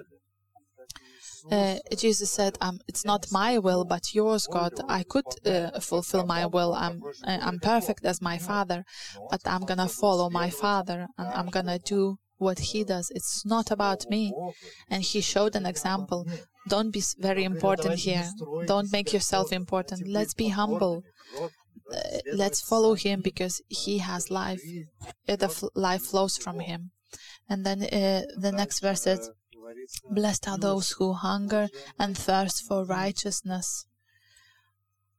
Uh, 1.51 1.77
Jesus 1.95 2.31
said, 2.31 2.57
um, 2.61 2.79
"It's 2.87 3.05
not 3.05 3.31
my 3.31 3.57
will, 3.57 3.83
but 3.85 4.13
yours, 4.13 4.47
God. 4.47 4.73
I 4.87 5.03
could 5.03 5.25
uh, 5.45 5.79
fulfill 5.79 6.25
my 6.25 6.45
will. 6.45 6.73
I'm 6.73 7.01
uh, 7.25 7.39
I'm 7.47 7.59
perfect 7.59 8.05
as 8.05 8.21
my 8.21 8.37
Father, 8.37 8.83
but 9.31 9.41
I'm 9.45 9.65
gonna 9.65 9.87
follow 9.87 10.29
my 10.29 10.49
Father, 10.49 11.07
and 11.17 11.27
I'm 11.27 11.49
gonna 11.49 11.79
do 11.79 12.17
what 12.37 12.59
He 12.59 12.83
does. 12.83 13.11
It's 13.17 13.45
not 13.45 13.71
about 13.71 14.09
me." 14.09 14.33
And 14.89 15.03
He 15.03 15.21
showed 15.21 15.55
an 15.55 15.65
example. 15.65 16.25
Don't 16.67 16.91
be 16.91 17.03
very 17.17 17.43
important 17.43 17.95
here. 17.99 18.29
Don't 18.65 18.91
make 18.91 19.13
yourself 19.13 19.51
important. 19.53 20.07
Let's 20.07 20.33
be 20.33 20.49
humble. 20.49 21.03
Uh, 21.39 21.99
let's 22.33 22.59
follow 22.61 22.93
Him 22.95 23.21
because 23.21 23.61
He 23.67 23.99
has 23.99 24.29
life. 24.29 24.61
Uh, 25.29 25.35
the 25.37 25.69
life 25.75 26.03
flows 26.03 26.37
from 26.37 26.59
Him. 26.59 26.91
And 27.49 27.65
then 27.65 27.83
uh, 27.83 28.23
the 28.37 28.51
next 28.51 28.79
verse 28.81 29.03
says. 29.03 29.29
Blessed 30.09 30.47
are 30.47 30.57
those 30.57 30.91
who 30.91 31.13
hunger 31.13 31.67
and 31.99 32.17
thirst 32.17 32.65
for 32.67 32.85
righteousness, 32.85 33.85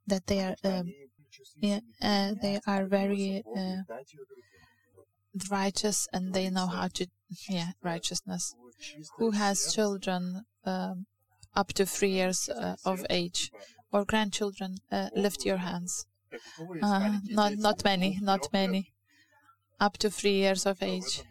that 0.07 0.27
they 0.27 0.41
are 0.41 0.57
um, 0.65 0.93
yeah, 1.61 1.81
uh, 2.03 2.35
they 2.41 2.61
are 2.67 2.87
very 2.87 3.43
uh, 3.57 3.83
righteous 5.51 6.09
and 6.13 6.35
they 6.35 6.51
know 6.51 6.67
how 6.67 6.89
to 6.89 7.07
yeah 7.49 7.73
righteousness. 7.83 8.55
Who 9.19 9.33
has 9.33 9.73
children 9.75 10.45
um, 10.65 11.07
up 11.55 11.73
to 11.75 11.85
three 11.87 12.11
years 12.11 12.49
uh, 12.49 12.77
of 12.85 13.05
age 13.11 13.51
or 13.93 14.05
grandchildren? 14.05 14.79
Uh, 14.91 15.11
lift 15.15 15.45
your 15.45 15.59
hands. 15.59 16.07
Uh, 16.83 17.19
not 17.25 17.57
not 17.57 17.85
many, 17.85 18.19
not 18.23 18.49
many. 18.53 18.93
Up 19.81 19.97
to 19.99 20.11
three 20.11 20.35
years 20.35 20.67
of 20.67 20.83
age 20.83 21.23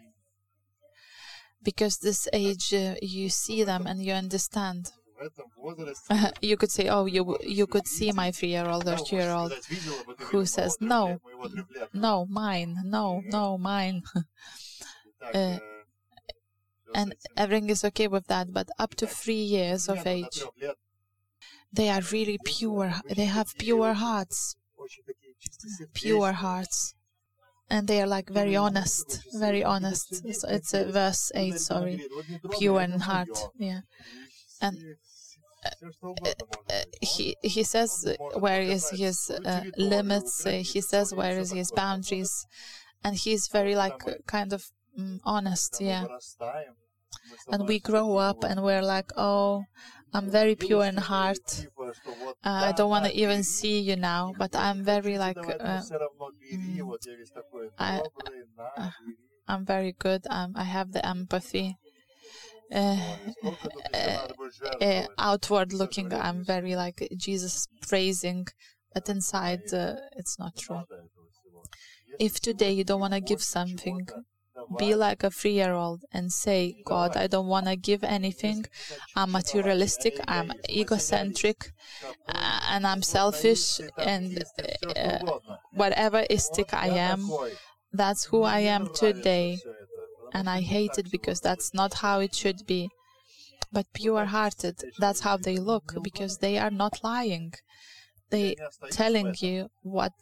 because 1.68 1.98
this 1.98 2.20
age 2.32 2.72
uh, 2.72 2.94
you 3.02 3.28
see 3.28 3.60
them 3.70 3.82
and 3.86 3.98
you 4.06 4.14
understand 4.24 4.80
you 6.50 6.56
could 6.56 6.70
say, 6.70 6.84
oh, 6.96 7.04
you 7.16 7.22
you 7.58 7.66
could 7.72 7.86
see 7.96 8.10
my 8.22 8.28
three-year-old 8.36 8.86
or 8.92 8.98
two-year-old 9.06 9.52
who 10.28 10.40
says, 10.46 10.72
no, 10.80 11.00
no, 12.06 12.14
mine, 12.40 12.72
no, 12.96 13.04
no, 13.36 13.58
mine. 13.58 13.98
uh, 15.34 15.58
and 16.94 17.08
everything 17.36 17.68
is 17.68 17.82
okay 17.88 18.08
with 18.14 18.26
that. 18.28 18.46
But 18.58 18.68
up 18.84 18.92
to 19.00 19.06
three 19.06 19.44
years 19.56 19.88
of 19.88 20.06
age, 20.06 20.38
they 21.78 21.88
are 21.94 22.04
really 22.16 22.38
pure. 22.44 22.90
They 23.18 23.28
have 23.38 23.58
pure 23.58 23.94
hearts, 23.94 24.56
pure 25.94 26.32
hearts, 26.44 26.94
and 27.70 27.86
they 27.86 28.00
are 28.00 28.06
like 28.06 28.30
very 28.30 28.56
honest, 28.56 29.22
very 29.34 29.62
honest. 29.64 30.14
So 30.34 30.48
it's 30.48 30.74
a 30.74 30.84
verse 30.90 31.30
eight, 31.34 31.58
sorry, 31.58 32.02
pure 32.58 32.80
in 32.80 33.00
heart. 33.00 33.36
Yeah, 33.58 33.80
and. 34.60 34.76
Uh, 35.64 36.30
uh, 36.70 36.82
he 37.02 37.36
he 37.42 37.64
says 37.64 38.06
where 38.38 38.62
is 38.62 38.90
his 38.90 39.28
uh, 39.44 39.64
limits. 39.76 40.44
he 40.44 40.80
says 40.80 41.12
where 41.12 41.36
is 41.36 41.50
his 41.50 41.72
boundaries, 41.72 42.46
and 43.02 43.16
he's 43.16 43.48
very 43.48 43.74
like 43.74 44.00
kind 44.26 44.52
of 44.52 44.64
mm, 44.98 45.18
honest. 45.24 45.80
Yeah, 45.80 46.06
and 47.50 47.66
we 47.66 47.78
grow 47.80 48.16
up 48.16 48.44
and 48.44 48.62
we're 48.62 48.82
like, 48.82 49.10
oh, 49.16 49.64
I'm 50.12 50.30
very 50.30 50.56
pure 50.56 50.84
in 50.84 50.96
heart. 50.96 51.66
Uh, 52.44 52.68
I 52.68 52.72
don't 52.72 52.90
want 52.90 53.04
to 53.06 53.12
even 53.14 53.42
see 53.42 53.80
you 53.80 53.96
now, 53.96 54.34
but 54.38 54.54
I'm 54.56 54.84
very 54.84 55.18
like, 55.18 55.38
uh, 55.38 55.82
mm, 56.52 56.96
I, 57.78 58.02
uh, 58.76 58.90
I'm 59.46 59.64
very 59.64 59.92
good. 59.92 60.26
Um, 60.30 60.52
I 60.56 60.64
have 60.64 60.92
the 60.92 61.04
empathy. 61.06 61.76
Uh, 62.70 63.16
uh, 63.94 64.28
uh, 64.80 65.06
outward 65.18 65.72
looking, 65.72 66.12
I'm 66.12 66.44
very 66.44 66.76
like 66.76 67.08
Jesus 67.16 67.66
praising, 67.88 68.46
but 68.92 69.08
inside 69.08 69.62
it's 69.72 70.38
not 70.38 70.56
true. 70.56 70.82
If 72.18 72.40
today 72.40 72.72
you 72.72 72.84
don't 72.84 73.00
want 73.00 73.14
to 73.14 73.20
give 73.20 73.42
something, 73.42 74.06
be 74.76 74.94
like 74.94 75.22
a 75.24 75.30
three 75.30 75.52
year 75.52 75.72
old 75.72 76.04
and 76.12 76.32
say, 76.32 76.82
God, 76.84 77.16
I 77.16 77.26
don't 77.26 77.46
want 77.46 77.66
to 77.66 77.76
give 77.76 78.04
anything. 78.04 78.66
I'm 79.16 79.32
materialistic, 79.32 80.14
I'm 80.26 80.52
egocentric, 80.68 81.72
uh, 82.28 82.60
and 82.70 82.86
I'm 82.86 83.02
selfish, 83.02 83.80
and 83.96 84.44
uh, 84.96 85.18
whatever 85.72 86.24
istic 86.30 86.74
I 86.74 86.88
am, 86.88 87.30
that's 87.92 88.24
who 88.26 88.42
I 88.42 88.60
am 88.60 88.88
today. 88.94 89.58
And 90.32 90.48
I 90.48 90.60
hate 90.60 90.98
it 90.98 91.10
because 91.10 91.40
that's 91.40 91.72
not 91.72 91.94
how 91.94 92.20
it 92.20 92.34
should 92.34 92.66
be. 92.66 92.90
But 93.72 93.86
pure 93.92 94.26
hearted, 94.26 94.76
that's 94.98 95.20
how 95.20 95.36
they 95.36 95.56
look 95.56 95.94
because 96.02 96.38
they 96.38 96.58
are 96.58 96.70
not 96.70 97.02
lying. 97.02 97.52
They 98.30 98.56
telling 98.90 99.34
you 99.40 99.70
what 99.82 100.12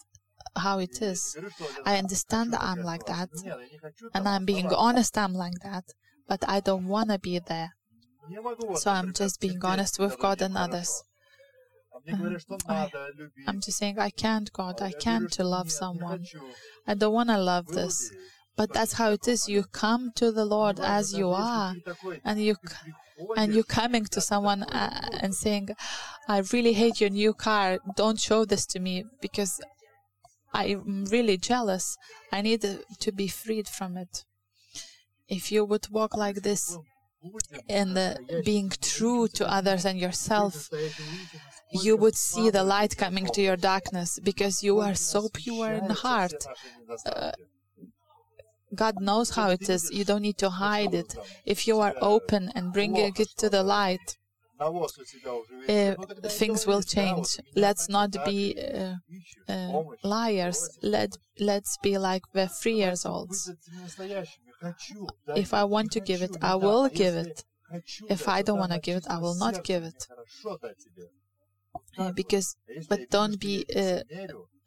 how 0.57 0.79
it 0.79 1.01
is. 1.03 1.37
I 1.85 1.99
understand 1.99 2.53
that 2.53 2.63
I'm 2.63 2.83
like 2.83 3.07
that, 3.07 3.31
and 4.15 4.29
I'm 4.29 4.45
being 4.45 4.73
honest, 4.73 5.17
I'm 5.19 5.35
like 5.35 5.59
that, 5.63 5.85
but 6.29 6.41
I 6.49 6.61
don't 6.61 6.87
want 6.89 7.11
to 7.11 7.19
be 7.19 7.39
there. 7.39 7.71
So 8.77 8.91
I'm 8.91 9.13
just 9.13 9.41
being 9.41 9.65
honest 9.65 9.99
with 9.99 10.19
God 10.19 10.43
and 10.43 10.57
others. 10.57 11.03
Um, 12.13 12.37
I, 12.69 12.91
I'm 13.47 13.61
just 13.61 13.79
saying, 13.79 13.99
I 13.99 14.11
can't, 14.11 14.53
God, 14.53 14.83
I 14.83 14.93
can't 14.93 15.31
to 15.33 15.45
love 15.45 15.71
someone. 15.71 16.25
I 16.87 16.95
don't 16.95 17.15
want 17.15 17.31
to 17.31 17.39
love 17.39 17.67
this. 17.69 18.13
But 18.57 18.73
that's 18.73 18.95
how 18.95 19.11
it 19.11 19.29
is. 19.29 19.49
You 19.49 19.65
come 19.65 20.13
to 20.17 20.33
the 20.33 20.45
Lord 20.47 20.81
as 20.81 21.13
you 21.13 21.31
are, 21.31 21.75
and 22.25 22.41
you 22.41 22.57
and 23.37 23.55
you're 23.55 23.65
coming 23.65 24.05
to 24.07 24.21
someone 24.21 24.63
uh, 24.63 25.09
and 25.21 25.35
saying, 25.35 25.69
"I 26.27 26.39
really 26.55 26.73
hate 26.73 27.01
your 27.01 27.11
new 27.11 27.35
car. 27.35 27.79
Don't 27.97 28.19
show 28.19 28.47
this 28.47 28.65
to 28.67 28.81
me 28.81 29.05
because 29.21 29.61
I'm 30.53 31.05
really 31.07 31.37
jealous. 31.37 31.97
I 32.33 32.43
need 32.43 32.65
to 33.01 33.13
be 33.13 33.29
freed 33.29 33.69
from 33.69 33.97
it. 33.97 34.25
If 35.29 35.51
you 35.51 35.65
would 35.65 35.89
walk 35.91 36.17
like 36.17 36.43
this 36.43 36.79
and 37.69 37.99
uh, 37.99 38.15
being 38.45 38.71
true 38.81 39.27
to 39.29 39.51
others 39.51 39.85
and 39.85 39.99
yourself, 39.99 40.71
you 41.73 41.97
would 41.97 42.15
see 42.15 42.51
the 42.51 42.63
light 42.63 42.97
coming 42.97 43.27
to 43.27 43.43
your 43.43 43.57
darkness 43.57 44.19
because 44.23 44.63
you 44.63 44.79
are 44.81 44.95
so 44.95 45.29
pure 45.33 45.73
in 45.73 45.91
heart. 45.91 46.47
Uh, 47.05 47.33
God 48.75 49.01
knows 49.01 49.31
how 49.31 49.51
it 49.51 49.69
is. 49.69 49.91
You 49.91 50.05
don't 50.05 50.23
need 50.23 50.39
to 50.39 50.51
hide 50.51 50.95
it. 50.95 51.15
If 51.45 51.67
you 51.67 51.81
are 51.81 51.95
open 52.01 52.51
and 52.55 52.73
bringing 52.73 53.13
it 53.17 53.29
to 53.39 53.49
the 53.49 53.63
light, 53.63 54.17
uh, 54.61 55.95
things 56.29 56.67
will 56.67 56.83
change. 56.83 57.39
Let's 57.55 57.89
not 57.89 58.17
be 58.25 58.57
uh, 58.59 58.95
uh, 59.53 59.83
liars. 60.03 60.79
Let 60.83 61.17
let's 61.39 61.77
be 61.83 61.99
like 61.99 62.23
the 62.33 62.49
three 62.49 62.75
years 62.75 63.05
olds. 63.05 63.53
If 65.35 65.53
I 65.53 65.65
want 65.65 65.93
to 65.93 66.01
give 66.01 66.23
it, 66.23 66.37
I 66.43 66.55
will 66.55 66.89
give 66.89 67.15
it. 67.15 67.45
If 68.09 68.29
I 68.29 68.43
don't 68.43 68.59
want 68.59 68.73
to 68.73 68.79
give 68.79 68.97
it, 68.97 69.07
I 69.09 69.19
will 69.19 69.35
not 69.35 69.65
give 69.65 69.83
it. 69.85 70.07
Uh, 71.99 72.13
because, 72.13 72.57
but 72.89 73.11
don't 73.11 73.39
be 73.41 73.65
uh, 73.75 74.01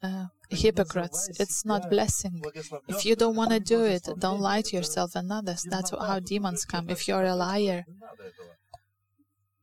uh, 0.02 0.26
hypocrites. 0.50 1.28
It's 1.40 1.64
not 1.64 1.90
blessing. 1.90 2.42
If 2.88 3.04
you 3.04 3.16
don't 3.16 3.36
want 3.36 3.50
to 3.50 3.60
do 3.60 3.84
it, 3.84 4.08
don't 4.18 4.40
lie 4.40 4.62
to 4.62 4.76
yourself 4.76 5.14
and 5.14 5.32
others. 5.32 5.66
That's 5.68 5.90
how 5.90 6.20
demons 6.20 6.64
come. 6.64 6.90
If 6.90 7.08
you're 7.08 7.24
a 7.24 7.34
liar, 7.34 7.84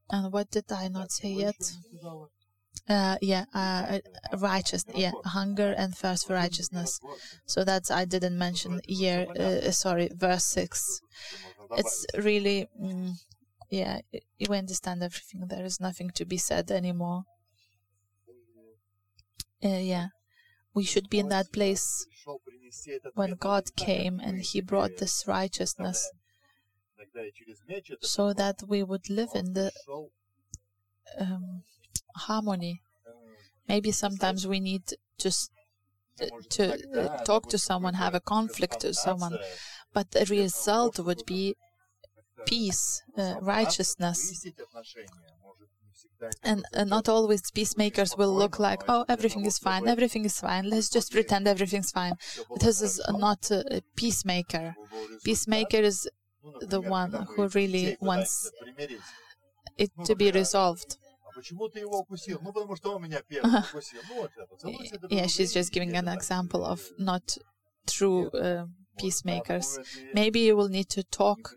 and 0.09 0.31
what 0.31 0.49
did 0.51 0.71
I 0.71 0.87
not 0.87 1.11
say 1.11 1.29
yet? 1.29 1.55
Uh, 2.87 3.17
yeah, 3.21 3.45
uh, 3.53 3.99
righteous. 4.37 4.85
Yeah, 4.95 5.11
hunger 5.25 5.73
and 5.77 5.95
thirst 5.95 6.27
for 6.27 6.33
righteousness. 6.33 6.99
So 7.45 7.63
that's 7.63 7.91
I 7.91 8.05
didn't 8.05 8.37
mention 8.37 8.79
here. 8.87 9.27
Uh, 9.37 9.71
sorry, 9.71 10.09
verse 10.15 10.45
six. 10.45 11.01
It's 11.71 12.05
really, 12.17 12.67
mm, 12.81 13.13
yeah. 13.69 13.99
You 14.37 14.53
understand 14.53 15.03
everything. 15.03 15.47
There 15.47 15.65
is 15.65 15.81
nothing 15.81 16.11
to 16.11 16.25
be 16.25 16.37
said 16.37 16.71
anymore. 16.71 17.23
Uh, 19.63 19.81
yeah, 19.93 20.07
we 20.73 20.83
should 20.83 21.09
be 21.09 21.19
in 21.19 21.29
that 21.29 21.51
place 21.51 22.05
when 23.15 23.35
God 23.35 23.75
came 23.75 24.19
and 24.19 24.39
He 24.39 24.61
brought 24.61 24.97
this 24.97 25.25
righteousness 25.27 26.09
so 28.01 28.33
that 28.33 28.63
we 28.67 28.83
would 28.83 29.09
live 29.09 29.29
in 29.35 29.53
the 29.53 29.71
um, 31.19 31.63
harmony. 32.15 32.81
Maybe 33.67 33.91
sometimes 33.91 34.47
we 34.47 34.59
need 34.59 34.83
just 35.17 35.51
to 36.49 36.73
uh, 36.97 37.17
talk 37.23 37.49
to 37.49 37.57
someone, 37.57 37.95
have 37.95 38.15
a 38.15 38.19
conflict 38.19 38.79
to 38.81 38.93
someone, 38.93 39.37
but 39.93 40.11
the 40.11 40.25
result 40.29 40.99
would 40.99 41.23
be 41.25 41.55
peace, 42.45 43.01
uh, 43.17 43.35
righteousness. 43.41 44.45
And 46.43 46.65
uh, 46.73 46.83
not 46.83 47.09
always 47.09 47.51
peacemakers 47.51 48.17
will 48.17 48.33
look 48.33 48.59
like, 48.59 48.81
oh, 48.87 49.05
everything 49.07 49.45
is 49.45 49.57
fine, 49.57 49.87
everything 49.87 50.25
is 50.25 50.39
fine, 50.39 50.69
let's 50.69 50.89
just 50.89 51.11
pretend 51.11 51.47
everything's 51.47 51.91
fine. 51.91 52.13
This 52.59 52.81
is 52.81 53.01
not 53.09 53.51
a 53.51 53.81
peacemaker. 53.95 54.75
Peacemaker 55.23 55.77
is 55.77 56.09
the 56.61 56.81
one 56.81 57.27
who 57.35 57.47
really 57.49 57.97
wants 57.99 58.51
it 59.77 59.91
to 60.05 60.15
be 60.15 60.31
resolved. 60.31 60.97
yeah, 65.09 65.27
she's 65.27 65.53
just 65.53 65.71
giving 65.71 65.95
an 65.95 66.07
example 66.07 66.65
of 66.65 66.89
not 66.97 67.37
true 67.87 68.29
uh, 68.29 68.65
peacemakers. 68.97 69.79
Maybe 70.13 70.39
you 70.41 70.55
will 70.55 70.69
need 70.69 70.89
to 70.89 71.03
talk 71.03 71.53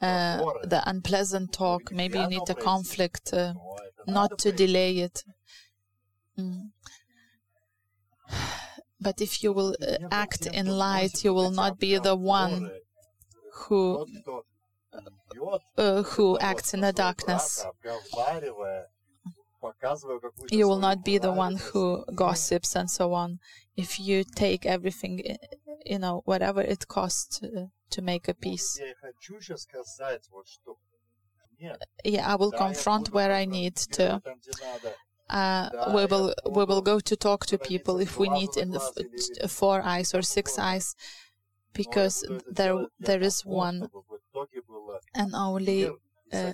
uh, 0.00 0.38
the 0.62 0.82
unpleasant 0.86 1.52
talk. 1.52 1.90
Maybe 1.92 2.18
you 2.18 2.28
need 2.28 2.48
a 2.48 2.54
conflict, 2.54 3.32
uh, 3.32 3.54
not 4.06 4.38
to 4.38 4.52
delay 4.52 4.98
it. 4.98 5.24
Mm. 6.38 6.70
But 9.02 9.22
if 9.22 9.42
you 9.42 9.54
will 9.54 9.74
uh, 9.80 9.96
act 10.10 10.44
in 10.44 10.66
light, 10.66 11.24
you 11.24 11.32
will 11.32 11.50
not 11.50 11.78
be 11.78 11.96
the 11.96 12.14
one 12.14 12.70
who 13.66 14.06
uh, 15.76 16.02
who 16.02 16.38
acts 16.38 16.74
in 16.74 16.80
the 16.80 16.92
darkness. 16.92 17.64
You 20.50 20.66
will 20.68 20.78
not 20.78 21.04
be 21.04 21.18
the 21.18 21.32
one 21.32 21.56
who 21.56 22.04
gossips 22.14 22.74
and 22.74 22.90
so 22.90 23.12
on. 23.12 23.40
If 23.76 24.00
you 24.00 24.24
take 24.24 24.64
everything, 24.66 25.36
you 25.84 25.98
know, 25.98 26.22
whatever 26.24 26.62
it 26.62 26.88
costs 26.88 27.40
to, 27.90 28.02
make 28.02 28.28
a 28.28 28.34
peace. 28.34 28.80
Yeah, 32.04 32.32
I 32.32 32.36
will 32.36 32.52
confront 32.52 33.12
where 33.12 33.32
I 33.32 33.44
need 33.44 33.76
to. 33.98 34.22
Uh, 35.28 35.68
we 35.94 36.06
will 36.06 36.34
we 36.50 36.64
will 36.64 36.82
go 36.82 36.98
to 36.98 37.16
talk 37.16 37.46
to 37.46 37.56
people 37.58 38.00
if 38.00 38.18
we 38.18 38.28
need 38.28 38.56
in 38.56 38.70
the 38.70 38.80
f- 39.44 39.50
four 39.50 39.80
eyes 39.82 40.12
or 40.12 40.22
six 40.22 40.58
eyes 40.58 40.96
because 41.72 42.24
there 42.50 42.86
there 42.98 43.22
is 43.22 43.44
one 43.44 43.88
and 45.14 45.34
only 45.34 45.90
uh, 46.32 46.52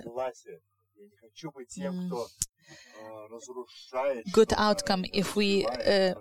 good 4.31 4.53
outcome 4.57 5.05
if 5.13 5.35
we 5.35 5.65
uh, 5.65 6.13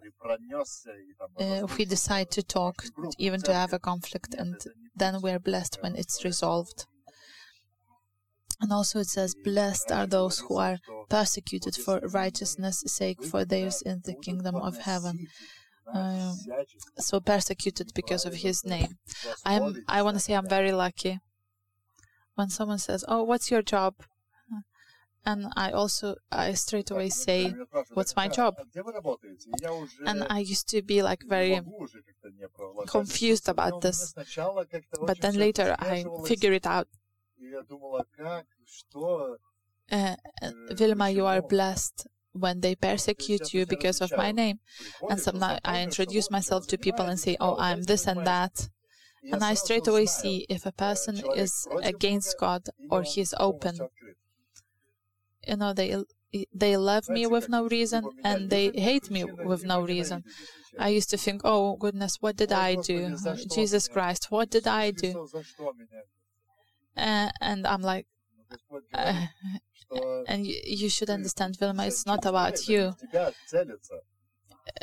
uh, 1.41 1.65
if 1.65 1.79
we 1.79 1.85
decide 1.85 2.31
to 2.31 2.43
talk, 2.43 2.85
even 3.19 3.41
to 3.43 3.53
have 3.53 3.73
a 3.73 3.79
conflict, 3.79 4.35
and 4.35 4.57
then 4.95 5.21
we're 5.23 5.39
blessed 5.39 5.79
when 5.83 5.97
it's 5.97 6.25
resolved. 6.25 6.87
And 8.61 8.73
also 8.73 9.01
it 9.01 9.09
says, 9.09 9.35
Blessed 9.35 9.93
are 9.93 10.07
those 10.07 10.39
who 10.39 10.57
are 10.57 10.79
persecuted 11.11 11.75
for 11.77 12.01
righteousness' 12.01 12.85
sake, 12.87 13.23
for 13.23 13.45
theirs 13.45 13.83
in 13.83 14.01
the 14.05 14.15
kingdom 14.15 14.57
of 14.57 14.79
heaven. 14.79 15.29
Uh, 15.93 16.35
so 16.99 17.21
persecuted 17.21 17.93
because 17.95 18.25
of 18.27 18.35
his 18.35 18.65
name. 18.65 18.99
I'm 19.45 19.85
I 19.89 20.03
want 20.03 20.17
to 20.17 20.21
say 20.21 20.35
I'm 20.35 20.49
very 20.49 20.73
lucky. 20.73 21.21
When 22.35 22.49
someone 22.51 22.79
says, 22.79 23.05
"Oh, 23.09 23.23
what's 23.23 23.51
your 23.51 23.63
job?" 23.63 23.95
and 25.27 25.53
I 25.57 25.73
also 25.73 26.17
I 26.31 26.55
straight 26.55 26.91
away 26.91 27.11
say, 27.11 27.53
"What's 27.95 28.15
my 28.15 28.29
job?" 28.29 28.55
And 30.07 30.27
I 30.31 30.39
used 30.39 30.69
to 30.69 30.83
be 30.83 31.03
like 31.03 31.25
very 31.25 31.61
confused 32.87 33.49
about 33.49 33.81
this, 33.81 34.15
but 35.03 35.21
then 35.21 35.35
later 35.35 35.75
I 35.79 36.05
figure 36.25 36.53
it 36.53 36.67
out. 36.67 36.89
Uh, 39.91 40.17
Vilma, 40.71 41.11
you 41.11 41.27
are 41.27 41.43
blessed 41.43 42.07
when 42.37 42.61
they 42.61 42.75
persecute 42.75 43.53
you 43.55 43.67
because 43.67 44.01
of 44.01 44.13
my 44.17 44.33
name. 44.33 44.59
And 45.09 45.21
sometimes 45.21 45.61
I 45.65 45.83
introduce 45.83 46.31
myself 46.31 46.67
to 46.69 46.79
people 46.79 47.07
and 47.07 47.19
say, 47.19 47.37
Oh, 47.41 47.57
I'm 47.59 47.83
this 47.83 48.07
and 48.07 48.27
that. 48.27 48.69
And 49.33 49.43
I 49.43 49.55
straight 49.55 49.89
away 49.89 50.07
see 50.07 50.47
if 50.49 50.67
a 50.67 50.73
person 50.73 51.21
is 51.35 51.67
against 51.83 52.39
God 52.39 52.63
or 52.91 53.03
he's 53.03 53.35
open. 53.39 53.79
You 55.47 55.57
know, 55.57 55.73
they 55.73 55.97
they 56.53 56.77
love 56.77 57.09
me 57.09 57.27
with 57.27 57.49
no 57.49 57.67
reason 57.67 58.05
and 58.25 58.51
they 58.51 58.71
hate 58.75 59.11
me 59.11 59.25
with 59.25 59.65
no 59.65 59.81
reason. 59.81 60.25
I 60.79 60.89
used 60.89 61.11
to 61.11 61.17
think, 61.17 61.43
oh 61.45 61.77
goodness, 61.77 62.19
what 62.21 62.37
did 62.37 62.53
I 62.53 62.75
do? 62.75 63.17
Jesus 63.53 63.89
Christ, 63.89 64.31
what 64.31 64.51
did 64.51 64.67
I 64.67 64.91
do? 64.91 65.29
Uh, 66.97 67.31
and 67.41 67.67
I'm 67.67 67.83
like, 67.83 68.07
uh, 68.95 69.27
and 70.27 70.47
you, 70.47 70.57
you, 70.65 70.89
should 70.89 71.11
understand, 71.11 71.59
Vilma, 71.59 71.87
it's 71.87 72.07
not 72.07 72.25
about 72.25 72.69
you. 72.69 72.95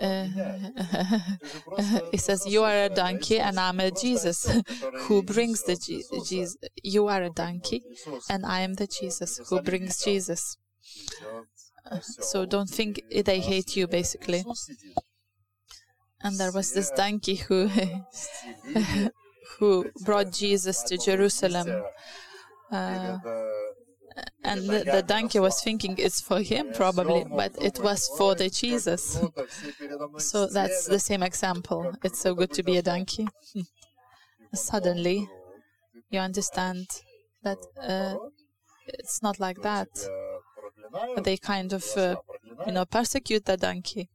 Uh, 0.01 0.28
he 2.12 2.18
says, 2.18 2.45
You 2.47 2.64
are 2.64 2.86
a 2.86 2.89
donkey 2.89 3.39
and 3.39 3.60
I'm 3.60 3.80
a 3.80 3.91
Jesus 3.91 4.49
who 5.01 5.22
brings 5.24 5.64
the 5.64 5.76
Jesus. 5.76 6.58
You 6.82 7.08
are 7.08 7.24
a 7.24 7.30
donkey 7.30 7.84
and 8.30 8.45
I 8.45 8.62
am 8.62 8.76
the 8.76 8.88
Jesus 8.88 9.39
who 9.49 9.62
brings 9.62 10.04
Jesus. 10.04 10.58
So 12.01 12.45
don't 12.45 12.70
think 12.70 13.01
they 13.26 13.39
hate 13.39 13.76
you, 13.76 13.88
basically. 13.88 14.45
And 16.22 16.38
there 16.39 16.51
was 16.51 16.72
this 16.74 16.89
donkey 16.91 17.36
who 17.36 17.70
who 19.60 19.91
brought 20.06 20.32
Jesus 20.32 20.82
to 20.84 20.97
Jerusalem. 20.97 21.84
Uh, 22.72 23.18
and 24.43 24.61
the, 24.70 24.84
the, 24.84 25.03
donkey 25.03 25.39
was 25.39 25.61
thinking 25.61 25.95
it's 25.97 26.22
for 26.22 26.41
him 26.41 26.72
probably, 26.74 27.26
but 27.26 27.51
it 27.61 27.80
was 27.80 28.09
for 28.18 28.36
the 28.36 28.49
Jesus. 28.49 29.20
so 30.18 30.47
that's 30.47 30.86
the 30.86 30.99
same 30.99 31.24
example. 31.24 31.93
It's 32.03 32.20
so 32.20 32.34
good 32.36 32.51
to 32.53 32.64
be 32.64 32.78
a 32.78 32.82
donkey. 32.82 33.28
Suddenly, 34.53 35.28
you 36.11 36.20
understand 36.20 36.88
that 37.43 37.57
uh, 37.82 38.16
it's 38.88 39.24
not 39.24 39.39
like 39.39 39.61
that. 39.61 39.89
They 41.24 41.38
kind 41.38 41.74
of, 41.74 41.86
uh, 41.97 42.18
you 42.68 42.74
know, 42.74 42.86
persecute 42.86 43.45
the 43.45 43.57
donkey. 43.57 44.09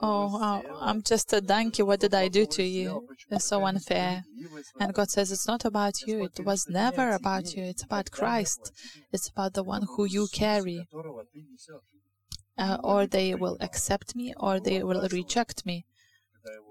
Oh, 0.00 0.62
I'm 0.80 1.02
just 1.02 1.32
a 1.32 1.40
donkey. 1.40 1.82
What 1.82 2.00
did 2.00 2.14
I 2.14 2.28
do 2.28 2.46
to 2.46 2.62
you? 2.62 3.08
It's 3.30 3.46
so 3.46 3.64
unfair. 3.64 4.24
And 4.78 4.94
God 4.94 5.10
says, 5.10 5.32
It's 5.32 5.46
not 5.46 5.64
about 5.64 6.02
you. 6.06 6.24
It 6.24 6.44
was 6.44 6.68
never 6.68 7.12
about 7.12 7.54
you. 7.54 7.64
It's 7.64 7.82
about 7.82 8.10
Christ. 8.10 8.72
It's 9.12 9.28
about 9.28 9.54
the 9.54 9.62
one 9.62 9.82
who 9.82 10.04
you 10.04 10.28
carry. 10.32 10.86
Uh, 12.56 12.76
or 12.82 13.06
they 13.06 13.34
will 13.34 13.56
accept 13.60 14.16
me 14.16 14.34
or 14.36 14.58
they 14.58 14.82
will 14.82 15.06
reject 15.12 15.64
me. 15.64 15.84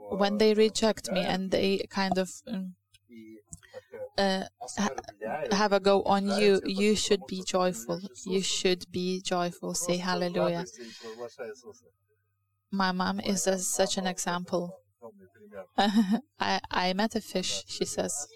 When 0.10 0.38
they 0.38 0.54
reject 0.54 1.12
me 1.12 1.22
and 1.22 1.52
they 1.52 1.86
kind 1.90 2.18
of 2.18 2.30
um, 2.48 2.76
uh, 4.18 4.44
ha- 4.78 4.90
have 5.52 5.74
a 5.74 5.80
go 5.80 6.02
on 6.04 6.28
you, 6.28 6.62
you 6.66 6.96
should 6.96 7.26
be 7.28 7.44
joyful. 7.44 8.02
You 8.26 8.42
should 8.42 8.92
be 8.92 9.22
joyful. 9.22 9.74
Say 9.76 9.98
hallelujah 9.98 10.66
my 12.72 12.92
mom 12.92 13.20
is 13.20 13.48
a, 13.48 13.58
such 13.58 13.98
an 13.98 14.08
example. 14.08 14.78
I, 15.78 16.60
I 16.70 16.94
met 16.94 17.16
a 17.16 17.22
fish, 17.22 17.64
she 17.68 17.86
says. 17.86 18.28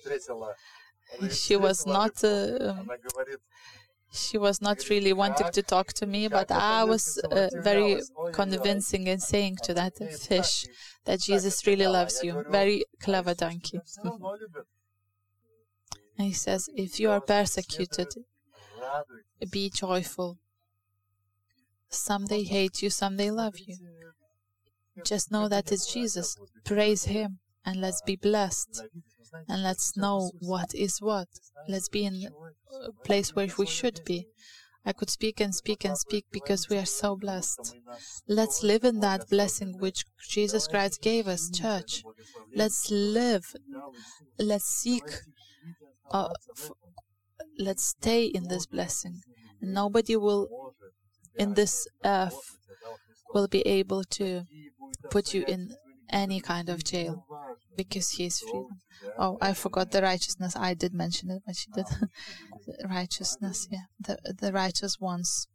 She 1.31 1.55
was 1.57 1.85
not 1.85 2.23
uh, 2.23 2.73
she 4.13 4.37
was 4.37 4.61
not 4.61 4.89
really 4.89 5.13
wanting 5.13 5.49
to 5.51 5.61
talk 5.61 5.93
to 5.93 6.05
me, 6.05 6.27
but 6.27 6.51
I 6.51 6.83
was 6.83 7.17
uh, 7.17 7.49
very 7.63 8.01
convincing 8.33 9.07
and 9.07 9.21
saying 9.21 9.57
to 9.63 9.73
that 9.73 9.97
fish 9.97 10.65
that 11.05 11.21
Jesus 11.21 11.65
really 11.65 11.87
loves 11.87 12.21
you. 12.23 12.43
Very 12.49 12.83
clever 13.01 13.33
donkey. 13.33 13.79
and 16.17 16.27
he 16.27 16.33
says, 16.33 16.69
if 16.75 16.99
you 16.99 17.09
are 17.09 17.21
persecuted, 17.21 18.09
be 19.49 19.69
joyful. 19.69 20.37
Some 21.89 22.25
they 22.25 22.43
hate 22.43 22.81
you, 22.81 22.89
some 22.89 23.15
they 23.17 23.31
love 23.31 23.57
you. 23.59 23.77
Just 25.05 25.31
know 25.31 25.47
that 25.47 25.71
it's 25.71 25.91
Jesus. 25.91 26.37
Praise 26.65 27.05
Him 27.05 27.39
and 27.65 27.81
let's 27.81 28.01
be 28.01 28.15
blessed. 28.15 28.83
And 29.47 29.63
let's 29.63 29.95
know 29.95 30.31
what 30.39 30.73
is 30.75 30.99
what. 30.99 31.27
Let's 31.67 31.89
be 31.89 32.05
in 32.05 32.27
a 32.85 32.91
place 33.05 33.35
where 33.35 33.47
we 33.57 33.65
should 33.65 34.01
be. 34.05 34.27
I 34.83 34.93
could 34.93 35.09
speak 35.09 35.39
and 35.39 35.53
speak 35.53 35.85
and 35.85 35.97
speak 35.97 36.25
because 36.31 36.67
we 36.67 36.77
are 36.77 36.85
so 36.85 37.15
blessed. 37.15 37.75
Let's 38.27 38.63
live 38.63 38.83
in 38.83 38.99
that 39.01 39.29
blessing 39.29 39.77
which 39.77 40.05
Jesus 40.27 40.67
Christ 40.67 41.01
gave 41.01 41.27
us, 41.27 41.49
church. 41.51 42.03
Let's 42.55 42.89
live. 42.89 43.45
Let's 44.39 44.65
seek. 44.65 45.03
Uh, 46.09 46.29
f- 46.57 46.71
let's 47.59 47.85
stay 47.85 48.25
in 48.25 48.47
this 48.47 48.65
blessing. 48.65 49.21
Nobody 49.61 50.15
will 50.15 50.73
in 51.37 51.53
this 51.53 51.87
earth 52.03 52.57
will 53.33 53.47
be 53.47 53.61
able 53.67 54.03
to 54.03 54.43
put 55.09 55.33
you 55.33 55.43
in 55.47 55.75
any 56.09 56.39
kind 56.39 56.69
of 56.69 56.83
jail 56.83 57.25
because 57.77 58.11
he 58.11 58.25
is 58.25 58.39
freedom. 58.39 58.81
Oh, 59.17 59.37
I 59.41 59.53
forgot 59.53 59.91
the 59.91 60.01
righteousness. 60.01 60.55
I 60.55 60.73
did 60.73 60.93
mention 60.93 61.31
it, 61.31 61.43
but 61.45 61.55
she 61.55 61.71
did. 61.71 61.85
righteousness, 62.89 63.67
yeah. 63.71 63.85
The, 63.99 64.35
the 64.39 64.51
righteous 64.51 64.99
ones. 64.99 65.47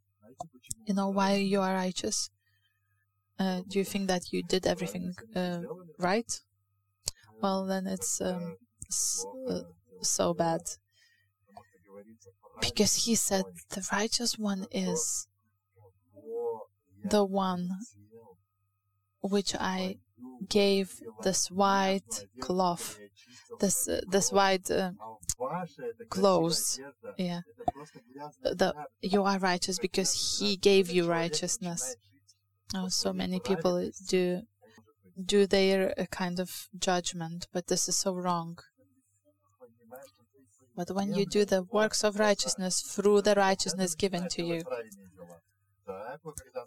You 0.87 0.95
know 0.95 1.09
why 1.09 1.35
you 1.35 1.61
are 1.61 1.75
righteous? 1.75 2.31
Uh, 3.39 3.63
do 3.69 3.79
you 3.79 3.85
think 3.85 4.09
that 4.09 4.33
you 4.33 4.43
did 4.43 4.67
everything 4.67 5.15
uh, 5.35 5.61
right? 5.99 6.41
Well, 7.41 7.67
then 7.67 7.87
it's 7.87 8.21
um, 8.21 8.57
uh, 9.49 9.61
so 10.03 10.35
bad. 10.35 10.61
Because 12.61 13.05
he 13.07 13.15
said 13.15 13.45
the 13.71 13.87
righteous 13.93 14.39
one 14.39 14.67
is 14.71 15.27
the 17.11 17.25
one 17.25 17.69
which 19.21 19.55
I 19.55 19.97
gave 20.49 21.01
this 21.23 21.51
white 21.51 22.27
cloth, 22.41 22.99
this 23.61 23.89
uh, 23.89 24.01
this 24.09 24.33
white 24.33 24.71
uh, 24.71 24.93
clothes. 26.09 26.81
Yeah, 27.19 27.41
the 28.43 28.75
you 29.01 29.23
are 29.23 29.39
righteous 29.39 29.79
because 29.79 30.39
He 30.39 30.57
gave 30.57 30.91
you 30.91 31.09
righteousness. 31.09 31.97
Oh, 32.75 32.89
so 32.89 33.13
many 33.13 33.41
people 33.41 33.91
do 34.09 34.43
do 35.25 35.47
their 35.47 35.95
uh, 35.99 36.07
kind 36.11 36.41
of 36.41 36.69
judgment, 36.79 37.47
but 37.53 37.69
this 37.69 37.89
is 37.89 37.97
so 37.97 38.15
wrong. 38.15 38.59
But 40.77 40.91
when 40.91 41.15
you 41.15 41.25
do 41.25 41.47
the 41.47 41.63
works 41.63 42.05
of 42.05 42.19
righteousness 42.19 42.83
through 42.83 43.23
the 43.23 43.35
righteousness 43.35 43.95
given 43.95 44.29
to 44.29 44.43
you, 44.43 44.63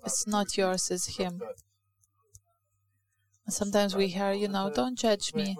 it's 0.05 0.27
not 0.27 0.57
yours, 0.57 0.89
it's 0.91 1.17
Him. 1.17 1.41
Sometimes 3.47 3.95
we 3.95 4.07
hear, 4.07 4.31
you 4.31 4.47
know, 4.47 4.71
don't 4.73 4.97
judge 4.97 5.33
me. 5.33 5.57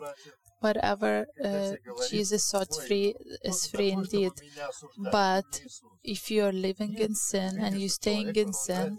Whatever 0.59 1.25
uh, 1.43 1.71
Jesus 2.09 2.43
sought 2.45 2.73
free 2.87 3.15
is 3.43 3.67
free 3.67 3.91
indeed. 3.91 4.33
But 5.11 5.61
if 6.03 6.29
you're 6.29 6.51
living 6.51 6.97
in 6.97 7.15
sin 7.15 7.57
and 7.59 7.79
you're 7.79 7.89
staying 7.89 8.35
in 8.35 8.53
sin, 8.53 8.97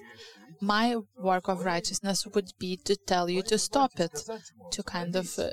my 0.60 0.96
work 1.16 1.48
of 1.48 1.64
righteousness 1.64 2.26
would 2.26 2.50
be 2.58 2.76
to 2.78 2.96
tell 2.96 3.28
you 3.28 3.42
to 3.42 3.58
stop 3.58 3.92
it, 4.00 4.24
to 4.72 4.82
kind 4.82 5.14
of, 5.16 5.38
uh, 5.38 5.50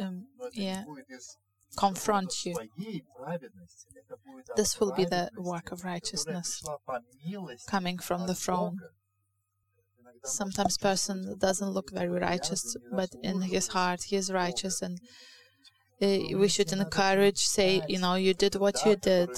um, 0.00 0.26
yeah, 0.52 0.84
confront 1.76 2.44
you. 2.44 2.54
This 4.56 4.80
will 4.80 4.92
be 4.92 5.04
the 5.04 5.30
work 5.36 5.72
of 5.72 5.84
righteousness 5.84 6.62
coming 7.66 7.98
from 7.98 8.26
the 8.26 8.34
throne. 8.34 8.78
Sometimes 10.24 10.78
person 10.78 11.36
doesn't 11.38 11.70
look 11.70 11.90
very 11.92 12.18
righteous, 12.18 12.76
but 12.92 13.10
in 13.22 13.42
his 13.42 13.68
heart 13.68 14.04
he 14.04 14.16
is 14.16 14.32
righteous 14.32 14.82
and 14.82 14.98
uh, 16.02 16.18
we 16.36 16.46
should 16.48 16.70
encourage, 16.72 17.38
say, 17.38 17.82
you 17.88 17.98
know, 17.98 18.16
you 18.16 18.34
did 18.34 18.54
what 18.56 18.84
you 18.84 18.96
did, 18.96 19.30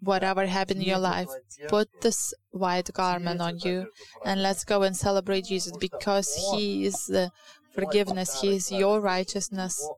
whatever 0.00 0.44
happened 0.46 0.82
in 0.82 0.88
your 0.88 0.98
life, 0.98 1.28
put 1.68 1.88
this 2.02 2.34
white 2.50 2.92
garment 2.92 3.40
on 3.40 3.58
you 3.60 3.86
and 4.24 4.42
let's 4.42 4.64
go 4.64 4.82
and 4.82 4.96
celebrate 4.96 5.46
Jesus 5.46 5.72
because 5.78 6.28
He 6.52 6.84
is 6.84 7.06
the 7.06 7.30
forgiveness, 7.74 8.40
He 8.42 8.54
is 8.54 8.70
your 8.70 9.00
righteousness. 9.00 9.88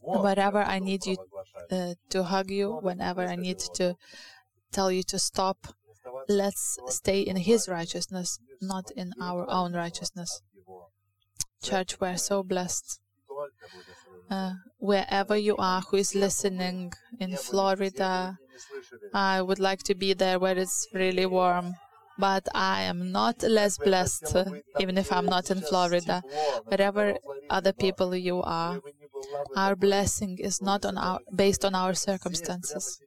Whatever 0.00 0.62
I 0.62 0.78
need 0.78 1.06
you 1.06 1.16
uh, 1.70 1.94
to 2.10 2.22
hug 2.24 2.50
you, 2.50 2.78
whenever 2.82 3.22
I 3.26 3.36
need 3.36 3.58
to 3.74 3.96
tell 4.72 4.90
you 4.92 5.02
to 5.04 5.18
stop, 5.18 5.58
let's 6.28 6.78
stay 6.88 7.20
in 7.20 7.36
His 7.36 7.68
righteousness, 7.68 8.38
not 8.60 8.90
in 8.92 9.12
our 9.20 9.48
own 9.50 9.74
righteousness. 9.74 10.42
Church, 11.62 12.00
we're 12.00 12.16
so 12.16 12.42
blessed. 12.42 13.00
Uh, 14.30 14.52
wherever 14.78 15.36
you 15.36 15.56
are 15.56 15.80
who 15.82 15.96
is 15.96 16.14
listening 16.14 16.92
in 17.20 17.36
Florida, 17.36 18.38
I 19.12 19.42
would 19.42 19.58
like 19.58 19.82
to 19.84 19.94
be 19.94 20.14
there 20.14 20.38
where 20.38 20.56
it's 20.58 20.88
really 20.92 21.26
warm. 21.26 21.74
But 22.18 22.48
I 22.54 22.82
am 22.82 23.12
not 23.12 23.42
less 23.42 23.76
blessed, 23.76 24.34
even 24.80 24.96
if 24.96 25.12
I'm 25.12 25.26
not 25.26 25.50
in 25.50 25.60
Florida. 25.60 26.22
Wherever 26.64 27.18
other 27.50 27.74
people 27.74 28.16
you 28.16 28.42
are, 28.42 28.80
our 29.56 29.76
blessing 29.76 30.38
is 30.38 30.60
not 30.60 30.84
on 30.84 30.98
our, 30.98 31.20
based 31.34 31.64
on 31.64 31.74
our 31.74 31.94
circumstances. 31.94 33.00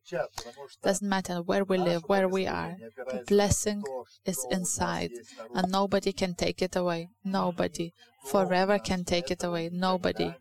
Doesn't 0.84 1.08
matter 1.08 1.42
where 1.42 1.64
we 1.64 1.78
live, 1.78 2.04
where 2.08 2.28
we 2.28 2.48
are. 2.48 2.76
The 3.08 3.24
blessing 3.28 3.84
is 4.26 4.46
inside, 4.50 5.12
and 5.56 5.72
nobody 5.72 6.12
can 6.12 6.36
take 6.36 6.62
it 6.62 6.76
away. 6.76 7.10
Nobody 7.24 7.94
forever 8.26 8.80
can 8.80 9.04
take 9.04 9.32
it 9.32 9.44
away. 9.44 9.70
Nobody. 9.72 10.34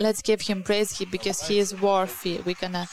Let's 0.00 0.22
give 0.22 0.40
him 0.42 0.62
praise 0.62 1.02
because 1.10 1.46
he 1.46 1.58
is 1.58 1.80
worthy. 1.80 2.40
We're 2.44 2.60
gonna 2.60 2.86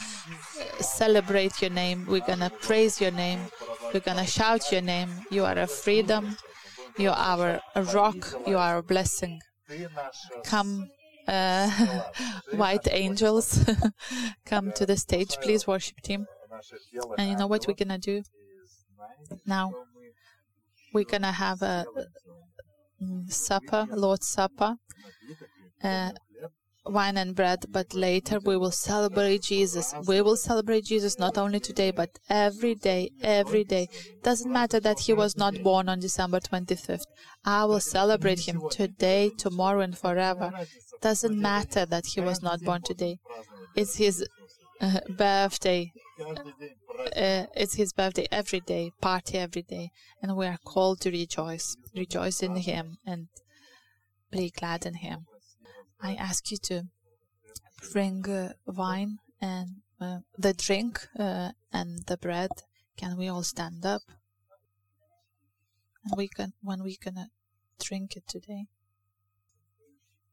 celebrate 0.80 1.62
your 1.62 1.72
name. 1.72 2.06
We're 2.08 2.26
gonna 2.26 2.50
praise 2.50 3.02
your 3.02 3.12
name. 3.12 3.40
We're 3.94 4.00
gonna 4.00 4.28
shout 4.28 4.72
your 4.72 4.82
name. 4.82 5.10
You 5.30 5.46
are 5.46 5.58
a 5.58 5.68
freedom. 5.68 6.38
You 6.98 7.12
are 7.12 7.62
a 7.76 7.84
rock. 7.84 8.36
You 8.46 8.58
are 8.58 8.78
a 8.78 8.84
blessing. 8.84 9.40
Come 10.44 10.90
uh, 11.28 11.70
white 12.54 12.88
angels 12.92 13.64
come 14.46 14.72
to 14.74 14.86
the 14.86 14.98
stage. 14.98 15.38
Please 15.42 15.68
worship 15.68 16.02
team. 16.02 16.26
And 17.18 17.30
you 17.30 17.38
know 17.38 17.48
what 17.48 17.66
we're 17.68 17.74
gonna 17.74 17.98
do 17.98 18.24
now? 19.46 19.72
We're 20.94 21.06
gonna 21.06 21.32
have 21.32 21.62
a 21.62 21.86
supper, 23.28 23.88
Lord's 23.92 24.28
Supper, 24.28 24.76
uh, 25.84 26.12
wine 26.86 27.18
and 27.18 27.36
bread, 27.36 27.66
but 27.70 27.94
later 27.94 28.40
we 28.40 28.58
will 28.58 28.72
celebrate 28.72 29.44
Jesus. 29.44 29.94
We 30.06 30.22
will 30.22 30.36
celebrate 30.36 30.86
Jesus 30.86 31.18
not 31.18 31.38
only 31.38 31.60
today, 31.60 31.92
but 31.92 32.10
every 32.30 32.76
day, 32.76 33.10
every 33.22 33.64
day. 33.64 33.88
Doesn't 34.22 34.52
matter 34.52 34.80
that 34.82 35.00
he 35.00 35.14
was 35.14 35.38
not 35.38 35.62
born 35.64 35.90
on 35.90 36.00
December 36.00 36.40
25th. 36.40 37.06
I 37.46 37.66
will 37.66 37.80
celebrate 37.80 38.42
him 38.42 38.62
today, 38.70 39.32
tomorrow, 39.38 39.82
and 39.82 39.98
forever. 39.98 40.52
Doesn't 41.04 41.38
matter 41.38 41.86
that 41.86 42.06
he 42.06 42.22
was 42.22 42.42
not 42.42 42.62
born 42.62 42.82
today. 42.82 43.20
It's 43.76 43.98
his 43.98 44.26
uh, 44.80 45.02
birthday. 45.10 45.92
Uh, 46.18 47.46
it's 47.56 47.74
his 47.76 47.92
birthday 47.92 48.26
every 48.32 48.62
day, 48.62 48.94
party 49.02 49.38
every 49.38 49.64
day, 49.64 49.92
and 50.22 50.38
we 50.38 50.46
are 50.46 50.60
called 50.64 51.02
to 51.02 51.12
rejoice, 51.12 51.76
rejoice 51.94 52.42
in 52.42 52.56
him, 52.56 53.00
and 53.06 53.28
be 54.32 54.50
glad 54.50 54.86
in 54.86 54.94
him. 54.94 55.26
I 56.02 56.16
ask 56.16 56.50
you 56.52 56.58
to 56.70 56.84
bring 57.92 58.26
uh, 58.30 58.54
wine 58.66 59.18
and 59.42 59.82
uh, 60.00 60.20
the 60.38 60.54
drink 60.54 61.06
uh, 61.20 61.50
and 61.74 62.00
the 62.08 62.16
bread. 62.16 62.52
Can 62.96 63.18
we 63.18 63.28
all 63.28 63.44
stand 63.44 63.86
up? 63.86 64.04
And 66.06 66.14
we 66.16 66.30
can 66.30 66.54
when 66.62 66.82
we 66.82 66.96
gonna 66.96 67.28
drink 67.78 68.16
it 68.16 68.26
today. 68.26 68.68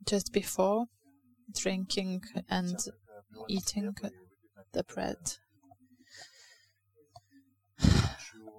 Just 0.07 0.32
before 0.32 0.86
drinking 1.55 2.22
and 2.48 2.76
eating 3.48 3.94
the 4.72 4.84
bread, 4.84 5.18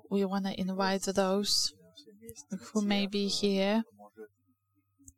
we 0.09 0.25
want 0.25 0.45
to 0.45 0.59
invite 0.59 1.03
those 1.03 1.73
who 2.73 2.81
may 2.81 3.07
be 3.07 3.27
here 3.27 3.83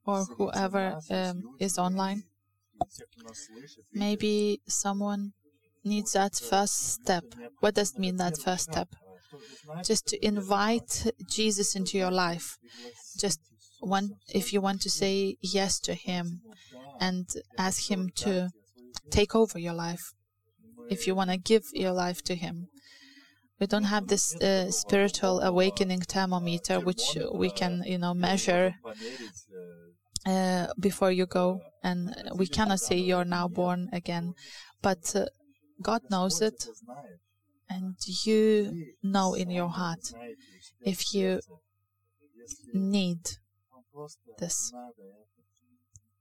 or 0.05 0.25
whoever 0.25 0.99
um, 1.09 1.55
is 1.59 1.77
online. 1.77 2.23
Maybe 3.93 4.61
someone 4.67 5.33
needs 5.83 6.13
that 6.13 6.35
first 6.35 6.93
step. 6.93 7.23
What 7.59 7.75
does 7.75 7.93
it 7.93 7.99
mean, 7.99 8.17
that 8.17 8.37
first 8.37 8.71
step? 8.71 8.89
Just 9.83 10.07
to 10.07 10.25
invite 10.25 11.11
Jesus 11.29 11.75
into 11.75 11.97
your 11.97 12.11
life. 12.11 12.57
Just 13.17 13.39
one, 13.83 14.15
if 14.33 14.53
you 14.53 14.61
want 14.61 14.81
to 14.81 14.89
say 14.89 15.37
yes 15.41 15.79
to 15.81 15.93
Him 15.93 16.41
and 16.99 17.27
ask 17.57 17.89
Him 17.91 18.09
to 18.17 18.49
take 19.11 19.35
over 19.35 19.59
your 19.59 19.73
life, 19.73 20.13
if 20.89 21.07
you 21.07 21.15
want 21.15 21.29
to 21.31 21.37
give 21.37 21.63
your 21.73 21.91
life 21.91 22.21
to 22.23 22.35
Him. 22.35 22.67
We 23.59 23.67
don't 23.67 23.85
have 23.85 24.07
this 24.07 24.35
uh, 24.35 24.71
spiritual 24.71 25.39
awakening 25.39 26.01
thermometer, 26.01 26.79
which 26.79 27.17
we 27.33 27.49
can, 27.49 27.83
you 27.85 27.97
know, 27.97 28.13
measure 28.13 28.75
uh, 30.25 30.67
before 30.79 31.11
you 31.11 31.25
go, 31.25 31.61
and 31.83 32.15
we 32.35 32.47
cannot 32.47 32.79
say 32.79 32.97
you're 32.97 33.25
now 33.25 33.47
born 33.47 33.89
again, 33.93 34.33
but 34.81 35.15
uh, 35.15 35.25
God 35.81 36.01
knows 36.09 36.41
it, 36.41 36.65
and 37.69 37.95
you 38.25 38.93
know 39.01 39.33
in 39.33 39.49
your 39.49 39.69
heart 39.69 40.11
if 40.81 41.13
you 41.13 41.39
need 42.73 43.19
this, 44.37 44.73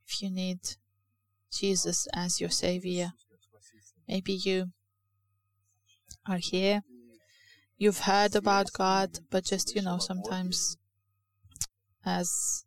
if 0.07 0.23
you 0.23 0.31
need 0.31 0.61
Jesus 1.51 2.09
as 2.15 2.41
your 2.41 2.51
Savior. 2.51 3.13
Maybe 4.09 4.33
you 4.33 4.73
are 6.27 6.39
here, 6.39 6.83
you've 7.79 8.01
heard 8.01 8.35
about 8.35 8.73
God, 8.73 9.21
but 9.31 9.45
just, 9.45 9.75
you 9.75 9.83
know, 9.83 9.99
sometimes 9.99 10.77
as 12.05 12.65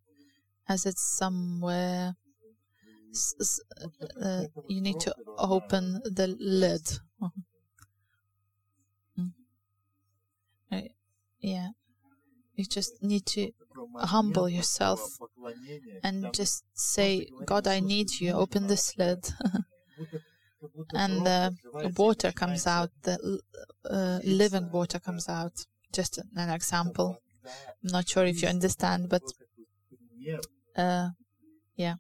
as 0.68 0.86
it's 0.86 1.18
somewhere 1.18 2.16
uh, 4.22 4.46
you 4.68 4.82
need 4.82 5.00
to 5.00 5.16
open 5.38 6.02
the 6.04 6.36
lid. 6.40 7.00
Mm. 9.18 10.90
Yeah, 11.40 11.70
you 12.56 12.66
just 12.66 13.04
need 13.04 13.26
to 13.26 13.52
humble 13.98 14.48
yourself 14.50 15.18
and 16.04 16.34
just 16.34 16.64
say, 16.74 17.28
God, 17.46 17.68
I 17.68 17.80
need 17.80 18.10
you. 18.20 18.32
Open 18.34 18.68
this 18.68 18.98
lid. 18.98 19.28
and 20.94 21.26
the 21.26 21.56
water 21.98 22.32
comes 22.32 22.66
out, 22.68 22.90
the 23.04 23.40
uh, 23.90 24.20
living 24.24 24.72
water 24.72 25.00
comes 25.00 25.30
out. 25.30 25.54
Just 25.94 26.20
an 26.36 26.50
example. 26.50 27.20
I'm 27.46 27.92
not 27.92 28.08
sure 28.10 28.26
if 28.26 28.42
you 28.42 28.48
understand, 28.48 29.10
but 29.10 29.22
uh, 30.76 31.10
yeah. 31.76 31.96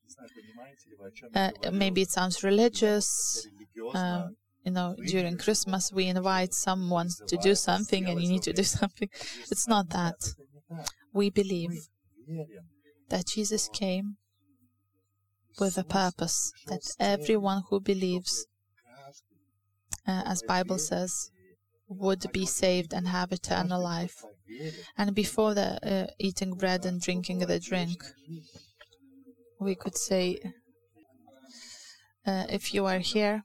Uh, 1.33 1.51
maybe 1.71 2.01
it 2.01 2.09
sounds 2.09 2.43
religious. 2.43 3.47
Uh, 3.93 4.27
you 4.65 4.71
know, 4.71 4.95
during 5.07 5.37
Christmas, 5.37 5.91
we 5.93 6.07
invite 6.07 6.53
someone 6.53 7.09
to 7.27 7.37
do 7.37 7.53
something 7.53 8.07
and 8.07 8.19
you 8.21 8.27
need 8.27 8.41
to 8.43 8.53
do 8.53 8.63
something. 8.63 9.09
It's 9.51 9.67
not 9.67 9.89
that. 9.91 10.15
We 11.13 11.29
believe 11.29 11.87
that 13.09 13.27
Jesus 13.27 13.69
came 13.69 14.17
with 15.59 15.77
a 15.77 15.83
purpose, 15.83 16.51
that 16.67 16.81
everyone 16.99 17.61
who 17.69 17.79
believes, 17.79 18.47
uh, 20.07 20.23
as 20.25 20.41
Bible 20.41 20.79
says, 20.79 21.29
would 21.87 22.25
be 22.33 22.47
saved 22.47 22.91
and 22.91 23.07
have 23.07 23.31
eternal 23.31 23.81
life. 23.81 24.23
And 24.97 25.13
before 25.13 25.53
the 25.53 25.79
uh, 25.83 26.07
eating 26.17 26.55
bread 26.55 26.85
and 26.85 26.99
drinking 26.99 27.39
the 27.39 27.59
drink, 27.59 28.03
we 29.59 29.75
could 29.75 29.95
say, 29.95 30.39
uh, 32.25 32.45
if 32.49 32.73
you 32.73 32.87
are 32.87 32.99
here 32.99 33.43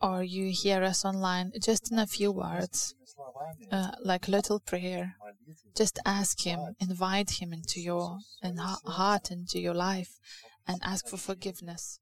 or 0.00 0.22
you 0.22 0.50
hear 0.52 0.82
us 0.82 1.04
online, 1.04 1.52
just 1.62 1.90
in 1.90 1.98
a 1.98 2.06
few 2.06 2.32
words, 2.32 2.94
uh, 3.70 3.92
like 4.02 4.28
little 4.28 4.60
prayer, 4.60 5.16
just 5.76 5.98
ask 6.04 6.42
Him, 6.42 6.76
invite 6.80 7.42
Him 7.42 7.52
into 7.52 7.80
your 7.80 8.18
heart, 8.86 9.30
into 9.30 9.58
your 9.60 9.74
life, 9.74 10.18
and 10.66 10.80
ask 10.82 11.06
for 11.08 11.16
forgiveness. 11.16 12.00